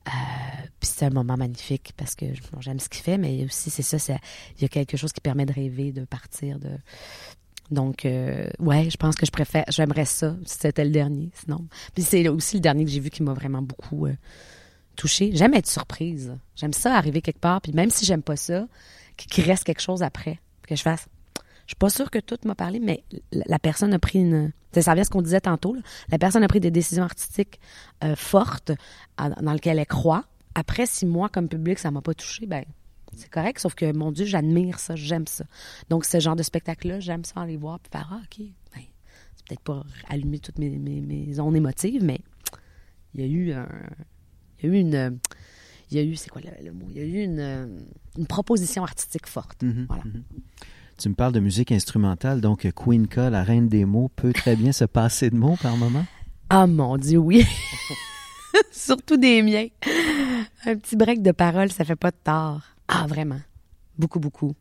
Euh, 0.08 0.66
puis 0.80 0.88
c'était 0.88 1.06
un 1.06 1.10
moment 1.10 1.36
magnifique 1.36 1.92
parce 1.96 2.14
que 2.14 2.26
j'aime 2.60 2.78
ce 2.80 2.88
qu'il 2.88 3.02
fait, 3.02 3.18
mais 3.18 3.44
aussi, 3.44 3.70
c'est 3.70 3.82
ça, 3.82 3.98
c'est- 3.98 4.18
il 4.56 4.62
y 4.62 4.64
a 4.64 4.68
quelque 4.68 4.96
chose 4.96 5.12
qui 5.12 5.20
permet 5.20 5.46
de 5.46 5.52
rêver, 5.52 5.92
de 5.92 6.04
partir, 6.04 6.58
de... 6.58 6.70
Donc, 7.70 8.06
euh, 8.06 8.48
ouais, 8.60 8.88
je 8.88 8.96
pense 8.96 9.14
que 9.14 9.26
je 9.26 9.30
préfère, 9.30 9.64
j'aimerais 9.68 10.06
ça 10.06 10.34
si 10.46 10.56
c'était 10.58 10.84
le 10.84 10.90
dernier, 10.90 11.30
sinon. 11.34 11.66
Puis 11.94 12.02
c'est 12.02 12.26
aussi 12.28 12.56
le 12.56 12.60
dernier 12.60 12.84
que 12.84 12.90
j'ai 12.90 13.00
vu 13.00 13.10
qui 13.10 13.22
m'a 13.22 13.34
vraiment 13.34 13.60
beaucoup 13.60 14.06
euh, 14.06 14.14
touchée. 14.96 15.32
J'aime 15.34 15.52
être 15.54 15.68
surprise. 15.68 16.34
J'aime 16.56 16.72
ça 16.72 16.94
arriver 16.96 17.20
quelque 17.20 17.40
part, 17.40 17.60
puis 17.60 17.72
même 17.72 17.90
si 17.90 18.06
j'aime 18.06 18.22
pas 18.22 18.36
ça, 18.36 18.66
qu'il 19.16 19.44
reste 19.44 19.64
quelque 19.64 19.82
chose 19.82 20.02
après, 20.02 20.38
que 20.66 20.74
je 20.76 20.82
fasse. 20.82 21.06
Je 21.68 21.72
suis 21.72 21.76
pas 21.78 21.90
sûre 21.90 22.10
que 22.10 22.18
tout 22.18 22.38
m'a 22.46 22.54
parlé, 22.54 22.80
mais 22.80 23.04
la, 23.30 23.58
personne 23.58 23.92
a 23.92 23.98
pris 23.98 24.20
une. 24.20 24.52
Ça 24.72 24.92
revient 24.92 25.02
à 25.02 25.04
ce 25.04 25.10
qu'on 25.10 25.20
disait 25.20 25.42
tantôt. 25.42 25.74
là. 25.74 25.82
La 26.10 26.18
personne 26.18 26.42
a 26.42 26.48
pris 26.48 26.60
des 26.60 26.70
décisions 26.70 27.02
artistiques 27.04 27.60
euh, 28.02 28.16
fortes 28.16 28.72
à- 29.18 29.28
dans 29.30 29.52
lesquelles 29.52 29.78
elle 29.78 29.86
croit. 29.86 30.24
Après 30.54 30.86
six 30.86 31.04
mois 31.04 31.28
comme 31.28 31.46
public, 31.46 31.78
ça 31.78 31.90
m'a 31.90 32.00
pas 32.00 32.14
touché. 32.14 32.46
Ben, 32.46 32.64
c'est 33.14 33.28
correct. 33.28 33.58
Sauf 33.60 33.74
que 33.74 33.92
mon 33.92 34.12
Dieu, 34.12 34.24
j'admire 34.24 34.78
ça, 34.78 34.96
j'aime 34.96 35.26
ça. 35.26 35.44
Donc 35.90 36.06
ce 36.06 36.18
genre 36.20 36.36
de 36.36 36.42
spectacle-là, 36.42 37.00
j'aime 37.00 37.24
ça 37.26 37.42
aller 37.42 37.58
voir 37.58 37.78
puis 37.80 37.90
faire 37.92 38.08
ah 38.12 38.20
ok. 38.24 38.46
Ben, 38.74 38.82
c'est 39.36 39.46
peut-être 39.46 39.60
pas 39.60 39.84
allumer 40.08 40.38
toutes 40.38 40.58
mes, 40.58 40.70
mes, 40.70 41.02
mes 41.02 41.38
ondes 41.38 41.54
émotives, 41.54 42.02
mais 42.02 42.20
il 43.14 43.20
y 43.20 43.24
a 43.24 43.26
eu 43.26 43.52
un, 43.52 43.68
il 44.62 44.70
y 44.70 44.72
a 44.72 44.74
eu 44.74 44.80
une, 44.80 45.18
il 45.90 45.96
y 45.98 46.00
a 46.00 46.02
eu 46.02 46.16
c'est 46.16 46.30
quoi 46.30 46.40
le, 46.40 46.64
le 46.64 46.72
mot? 46.72 46.86
Il 46.90 46.96
y 46.96 47.00
a 47.00 47.04
eu 47.04 47.22
une, 47.24 47.78
une 48.16 48.26
proposition 48.26 48.84
artistique 48.84 49.26
forte. 49.26 49.62
Mhm, 49.62 49.84
Voilà. 49.86 50.04
mhm. 50.04 50.22
Tu 50.98 51.08
me 51.08 51.14
parles 51.14 51.32
de 51.32 51.38
musique 51.38 51.70
instrumentale, 51.70 52.40
donc 52.40 52.68
Queen 52.74 53.06
K, 53.06 53.16
la 53.30 53.44
reine 53.44 53.68
des 53.68 53.84
mots, 53.84 54.10
peut 54.16 54.32
très 54.32 54.56
bien 54.56 54.72
se 54.72 54.84
passer 54.84 55.30
de 55.30 55.36
mots 55.36 55.56
par 55.62 55.76
moment? 55.76 56.04
Ah 56.50 56.66
mon 56.66 56.96
Dieu, 56.96 57.18
oui. 57.18 57.46
Surtout 58.72 59.16
des 59.16 59.42
miens. 59.42 59.68
Un 60.66 60.76
petit 60.76 60.96
break 60.96 61.22
de 61.22 61.30
parole, 61.30 61.70
ça 61.70 61.84
fait 61.84 61.94
pas 61.94 62.10
de 62.10 62.16
tort. 62.24 62.62
Ah, 62.88 63.06
vraiment. 63.06 63.40
Beaucoup, 63.96 64.18
beaucoup. 64.18 64.56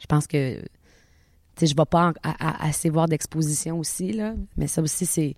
Je 0.00 0.06
pense 0.06 0.26
que, 0.26 0.60
tu 0.62 0.66
sais, 1.58 1.66
je 1.68 1.76
vais 1.76 1.84
pas 1.84 2.12
assez 2.40 2.90
voir 2.90 3.06
d'exposition 3.06 3.78
aussi, 3.78 4.12
là. 4.12 4.34
Mais 4.56 4.66
ça 4.66 4.82
aussi, 4.82 5.06
c'est, 5.06 5.36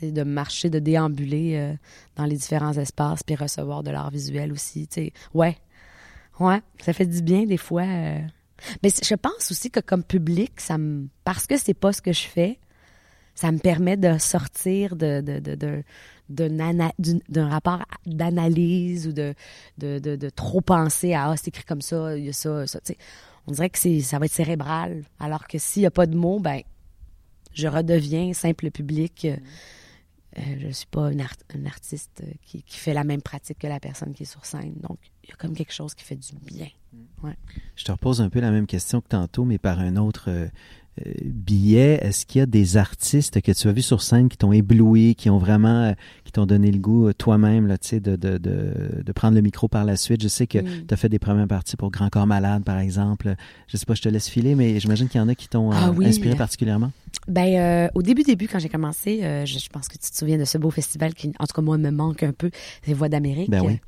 de 0.00 0.22
marcher, 0.22 0.70
de 0.70 0.78
déambuler 0.78 1.56
euh, 1.56 1.74
dans 2.14 2.24
les 2.26 2.36
différents 2.36 2.74
espaces, 2.74 3.24
puis 3.24 3.34
recevoir 3.34 3.82
de 3.82 3.90
l'art 3.90 4.10
visuel 4.10 4.52
aussi. 4.52 4.88
Ouais. 5.34 5.56
Ouais. 6.38 6.60
Ça 6.80 6.92
fait 6.92 7.06
du 7.06 7.20
bien, 7.20 7.46
des 7.46 7.56
fois. 7.56 7.82
euh. 7.82 8.20
Mais 8.82 8.90
je 8.90 9.14
pense 9.14 9.50
aussi 9.50 9.70
que 9.70 9.80
comme 9.80 10.02
public, 10.02 10.60
ça 10.60 10.78
me, 10.78 11.08
parce 11.24 11.46
que 11.46 11.56
c'est 11.56 11.74
pas 11.74 11.92
ce 11.92 12.02
que 12.02 12.12
je 12.12 12.26
fais, 12.26 12.58
ça 13.34 13.52
me 13.52 13.58
permet 13.58 13.96
de 13.96 14.16
sortir 14.18 14.96
de, 14.96 15.20
de, 15.20 15.82
d'un 16.28 17.48
rapport 17.48 17.84
d'analyse 18.06 19.06
ou 19.06 19.12
de, 19.12 19.34
de, 19.78 19.98
de, 19.98 20.30
trop 20.30 20.62
penser 20.62 21.12
à 21.12 21.30
ah 21.30 21.36
c'est 21.36 21.48
écrit 21.48 21.64
comme 21.64 21.82
ça 21.82 22.16
il 22.16 22.24
y 22.24 22.28
a 22.30 22.32
ça 22.32 22.66
ça 22.66 22.80
on 23.46 23.52
dirait 23.52 23.70
que 23.70 23.78
c'est 23.78 24.00
ça 24.00 24.18
va 24.18 24.24
être 24.24 24.32
cérébral. 24.32 25.04
Alors 25.20 25.46
que 25.46 25.58
s'il 25.58 25.82
y 25.82 25.86
a 25.86 25.90
pas 25.90 26.06
de 26.06 26.16
mots 26.16 26.40
ben 26.40 26.62
je 27.52 27.68
redeviens 27.68 28.32
simple 28.32 28.70
public. 28.70 29.26
Euh, 29.26 29.36
je 30.60 30.68
suis 30.68 30.86
pas 30.86 31.10
une, 31.10 31.22
artiste 31.66 32.22
qui, 32.42 32.62
qui, 32.62 32.76
fait 32.76 32.92
la 32.92 33.04
même 33.04 33.22
pratique 33.22 33.58
que 33.58 33.66
la 33.66 33.80
personne 33.80 34.12
qui 34.12 34.24
est 34.24 34.26
sur 34.26 34.44
scène. 34.44 34.74
Donc, 34.86 34.98
y 35.28 35.32
a 35.32 35.36
comme 35.36 35.54
quelque 35.54 35.72
chose 35.72 35.94
qui 35.94 36.04
fait 36.04 36.16
du 36.16 36.32
bien. 36.44 36.68
Ouais. 37.22 37.36
Je 37.74 37.84
te 37.84 37.92
repose 37.92 38.20
un 38.20 38.28
peu 38.28 38.40
la 38.40 38.50
même 38.50 38.66
question 38.66 39.00
que 39.00 39.08
tantôt, 39.08 39.44
mais 39.44 39.58
par 39.58 39.80
un 39.80 39.96
autre, 39.96 40.30
euh, 41.04 41.12
billets, 41.24 41.98
est-ce 42.00 42.24
qu'il 42.24 42.38
y 42.38 42.42
a 42.42 42.46
des 42.46 42.78
artistes 42.78 43.42
que 43.42 43.52
tu 43.52 43.68
as 43.68 43.72
vus 43.72 43.82
sur 43.82 44.00
scène 44.00 44.30
qui 44.30 44.38
t'ont 44.38 44.52
ébloui, 44.52 45.14
qui 45.14 45.28
ont 45.28 45.36
vraiment, 45.36 45.82
euh, 45.82 45.92
qui 46.24 46.32
t'ont 46.32 46.46
donné 46.46 46.70
le 46.70 46.78
goût 46.78 47.08
euh, 47.08 47.12
toi-même, 47.12 47.66
là, 47.66 47.76
tu 47.76 47.88
sais, 47.88 48.00
de, 48.00 48.16
de, 48.16 48.38
de, 48.38 49.02
de, 49.04 49.12
prendre 49.12 49.34
le 49.34 49.42
micro 49.42 49.68
par 49.68 49.84
la 49.84 49.96
suite? 49.96 50.22
Je 50.22 50.28
sais 50.28 50.46
que 50.46 50.58
mm. 50.58 50.86
tu 50.88 50.94
as 50.94 50.96
fait 50.96 51.10
des 51.10 51.18
premières 51.18 51.48
parties 51.48 51.76
pour 51.76 51.90
Grand 51.90 52.08
Corps 52.08 52.26
Malade, 52.26 52.64
par 52.64 52.78
exemple. 52.78 53.34
Je 53.68 53.76
sais 53.76 53.84
pas, 53.84 53.94
je 53.94 54.02
te 54.02 54.08
laisse 54.08 54.28
filer, 54.28 54.54
mais 54.54 54.80
j'imagine 54.80 55.08
qu'il 55.08 55.20
y 55.20 55.24
en 55.24 55.28
a 55.28 55.34
qui 55.34 55.48
t'ont 55.48 55.70
ah 55.70 55.92
inspiré 56.02 56.34
particulièrement. 56.34 56.92
Ben, 57.28 57.90
au 57.94 58.02
début, 58.02 58.22
début, 58.22 58.48
quand 58.48 58.58
j'ai 58.58 58.68
commencé, 58.70 59.20
je, 59.44 59.68
pense 59.68 59.88
que 59.88 59.98
tu 59.98 60.10
te 60.10 60.16
souviens 60.16 60.38
de 60.38 60.44
ce 60.44 60.56
beau 60.56 60.70
festival 60.70 61.12
qui, 61.12 61.32
en 61.38 61.46
tout 61.46 61.54
cas, 61.54 61.62
moi, 61.62 61.76
me 61.76 61.90
manque 61.90 62.22
un 62.22 62.32
peu, 62.32 62.50
c'est 62.84 62.94
Voix 62.94 63.08
d'Amérique. 63.10 63.50
Ben 63.50 63.62
oui. 63.62 63.80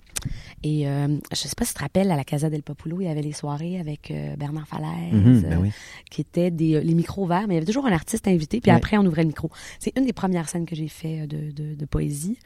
Et 0.63 0.89
euh, 0.89 1.09
je 1.31 1.37
sais 1.37 1.55
pas 1.57 1.65
si 1.65 1.73
tu 1.73 1.79
te 1.79 1.83
rappelles, 1.83 2.11
à 2.11 2.17
la 2.17 2.25
Casa 2.25 2.51
del 2.51 2.63
Populo, 2.63 3.01
il 3.01 3.05
y 3.05 3.09
avait 3.09 3.23
les 3.23 3.33
soirées 3.33 3.79
avec 3.79 4.11
euh, 4.11 4.37
Bernard 4.37 4.67
Falaise, 4.67 5.13
mhm, 5.13 5.41
ben 5.43 5.65
euh, 5.65 5.69
qui 6.11 6.21
étaient 6.21 6.51
des, 6.51 6.81
les 6.81 6.95
micros 6.95 7.27
verts, 7.27 7.47
mais 7.47 7.55
il 7.55 7.57
y 7.57 7.59
avait 7.59 7.67
toujours 7.67 7.87
un 7.87 7.93
artiste 7.93 8.27
invité, 8.27 8.61
puis 8.61 8.71
après, 8.71 8.97
on 8.99 9.07
ouvrait 9.07 9.23
le 9.23 9.29
micro. 9.29 9.51
C'est 9.79 9.97
une 9.97 10.05
des 10.05 10.13
premières 10.13 10.49
scènes 10.49 10.67
que 10.67 10.75
j'ai 10.75 10.89
fait 10.89 11.27
de, 11.27 11.51
de, 11.53 11.75
de, 11.75 11.85
poésie. 11.87 12.39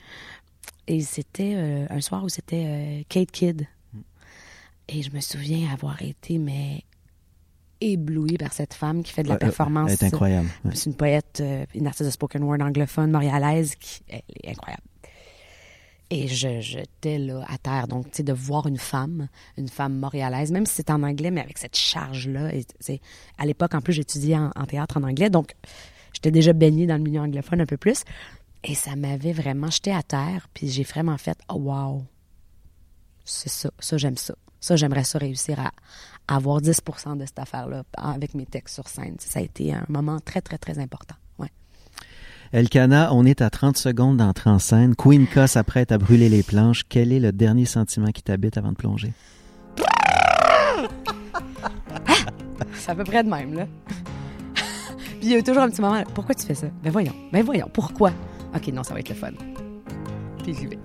Et 0.86 1.00
c'était 1.00 1.54
un 1.88 2.00
soir 2.00 2.24
où 2.24 2.28
c'était 2.28 3.04
Kate 3.08 3.30
Kidd. 3.30 3.66
Et 4.88 5.02
je 5.02 5.10
me 5.12 5.20
souviens 5.20 5.72
avoir 5.72 6.02
été, 6.02 6.38
mais 6.38 6.84
éblouie 7.80 8.36
par 8.36 8.52
cette 8.52 8.74
femme 8.74 9.02
qui 9.02 9.12
fait 9.12 9.22
de 9.22 9.28
la 9.28 9.36
performance. 9.36 9.90
Elle 9.90 10.06
est 10.08 10.12
incroyable. 10.12 10.48
C'est 10.74 10.86
une 10.86 10.96
poète, 10.96 11.42
une 11.74 11.86
artiste 11.86 12.06
de 12.06 12.10
spoken 12.10 12.42
word 12.42 12.60
anglophone, 12.60 13.10
montréalaise, 13.10 13.74
qui 13.76 14.02
elle 14.08 14.22
est 14.42 14.50
incroyable. 14.50 14.82
Et 16.14 16.28
je 16.28 16.60
j'étais 16.60 17.16
là 17.16 17.42
à 17.48 17.56
terre. 17.56 17.88
Donc, 17.88 18.10
tu 18.10 18.18
sais, 18.18 18.22
de 18.22 18.34
voir 18.34 18.66
une 18.66 18.76
femme, 18.76 19.28
une 19.56 19.70
femme 19.70 19.98
montréalaise, 19.98 20.52
même 20.52 20.66
si 20.66 20.74
c'était 20.74 20.92
en 20.92 21.02
anglais, 21.02 21.30
mais 21.30 21.40
avec 21.40 21.56
cette 21.56 21.74
charge-là. 21.74 22.50
À 23.38 23.46
l'époque, 23.46 23.74
en 23.74 23.80
plus, 23.80 23.94
j'étudiais 23.94 24.36
en, 24.36 24.66
théâtre 24.66 24.98
en 24.98 25.04
anglais, 25.04 25.30
donc 25.30 25.54
j'étais 26.12 26.30
déjà 26.30 26.52
baignée 26.52 26.86
dans 26.86 26.98
le 26.98 27.02
milieu 27.02 27.20
anglophone 27.20 27.62
un 27.62 27.66
peu 27.66 27.78
plus. 27.78 28.04
Et 28.62 28.74
ça 28.74 28.94
m'avait 28.94 29.32
vraiment 29.32 29.70
jeté 29.70 29.90
à 29.90 30.02
terre. 30.02 30.48
Puis 30.52 30.68
j'ai 30.68 30.82
vraiment 30.82 31.16
fait, 31.16 31.38
oh 31.48 31.54
wow, 31.54 32.04
c'est 33.24 33.48
ça, 33.48 33.70
ça 33.78 33.96
j'aime 33.96 34.18
ça. 34.18 34.34
Ça, 34.60 34.76
j'aimerais 34.76 35.04
ça 35.04 35.18
réussir 35.18 35.58
à, 35.60 35.72
avoir 36.28 36.60
10% 36.60 37.16
de 37.16 37.24
cette 37.24 37.38
affaire-là 37.38 37.84
avec 37.96 38.34
mes 38.34 38.44
textes 38.44 38.74
sur 38.74 38.86
scène. 38.86 39.16
Ça 39.18 39.38
a 39.38 39.42
été 39.42 39.72
un 39.72 39.86
moment 39.88 40.20
très, 40.20 40.42
très, 40.42 40.58
très 40.58 40.78
important. 40.78 41.16
Elkana, 42.52 43.14
on 43.14 43.24
est 43.24 43.40
à 43.40 43.48
30 43.48 43.78
secondes 43.78 44.18
d'entrer 44.18 44.50
en 44.50 44.58
scène. 44.58 44.94
Queen 44.94 45.26
K 45.26 45.46
s'apprête 45.46 45.90
à 45.90 45.96
brûler 45.96 46.28
les 46.28 46.42
planches. 46.42 46.82
Quel 46.86 47.10
est 47.10 47.18
le 47.18 47.32
dernier 47.32 47.64
sentiment 47.64 48.08
qui 48.08 48.22
t'habite 48.22 48.58
avant 48.58 48.72
de 48.72 48.76
plonger? 48.76 49.12
C'est 52.74 52.90
à 52.90 52.94
peu 52.94 53.04
près 53.04 53.24
de 53.24 53.30
même, 53.30 53.54
là. 53.54 53.66
Puis 54.54 55.16
il 55.22 55.30
y 55.30 55.36
a 55.36 55.42
toujours 55.42 55.62
un 55.62 55.70
petit 55.70 55.80
moment, 55.80 56.02
pourquoi 56.14 56.34
tu 56.34 56.44
fais 56.44 56.54
ça? 56.54 56.66
Ben 56.82 56.90
voyons, 56.90 57.14
ben 57.32 57.42
voyons, 57.42 57.70
pourquoi? 57.72 58.10
OK, 58.54 58.66
non, 58.68 58.82
ça 58.82 58.92
va 58.92 59.00
être 59.00 59.08
le 59.08 59.14
fun. 59.14 59.30
Puis 60.42 60.54
j'y 60.54 60.66
vais. 60.66 60.78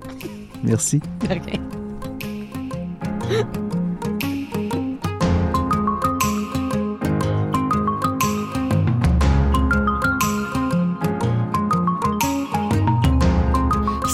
Merci. 0.64 1.02
OK. 1.24 1.60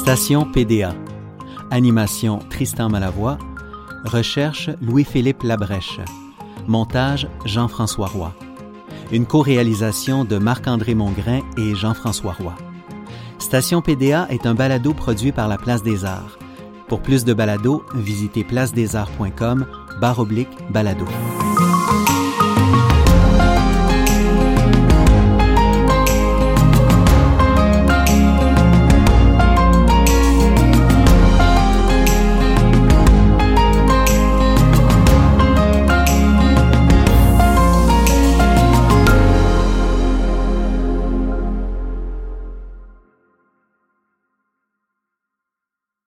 Station 0.03 0.43
PDA. 0.43 0.93
Animation 1.71 2.39
Tristan 2.49 2.89
Malavoie. 2.89 3.37
Recherche 4.03 4.69
Louis-Philippe 4.81 5.43
Labrèche. 5.43 6.01
Montage 6.67 7.29
Jean-François 7.45 8.07
Roy. 8.07 8.33
Une 9.13 9.25
co-réalisation 9.25 10.25
de 10.25 10.37
Marc-André 10.37 10.93
Mongrain 10.93 11.39
et 11.57 11.73
Jean-François 11.73 12.33
Roy. 12.33 12.53
Station 13.39 13.81
PDA 13.81 14.27
est 14.29 14.45
un 14.45 14.55
balado 14.55 14.93
produit 14.93 15.31
par 15.31 15.47
la 15.47 15.57
Place 15.57 15.83
des 15.83 16.03
Arts. 16.03 16.37
Pour 16.89 16.99
plus 16.99 17.23
de 17.23 17.33
balados, 17.33 17.85
visitez 17.95 18.43
placedesarts.com 18.43 19.65
barre 20.01 20.19
oblique 20.19 20.51
balado. 20.69 21.05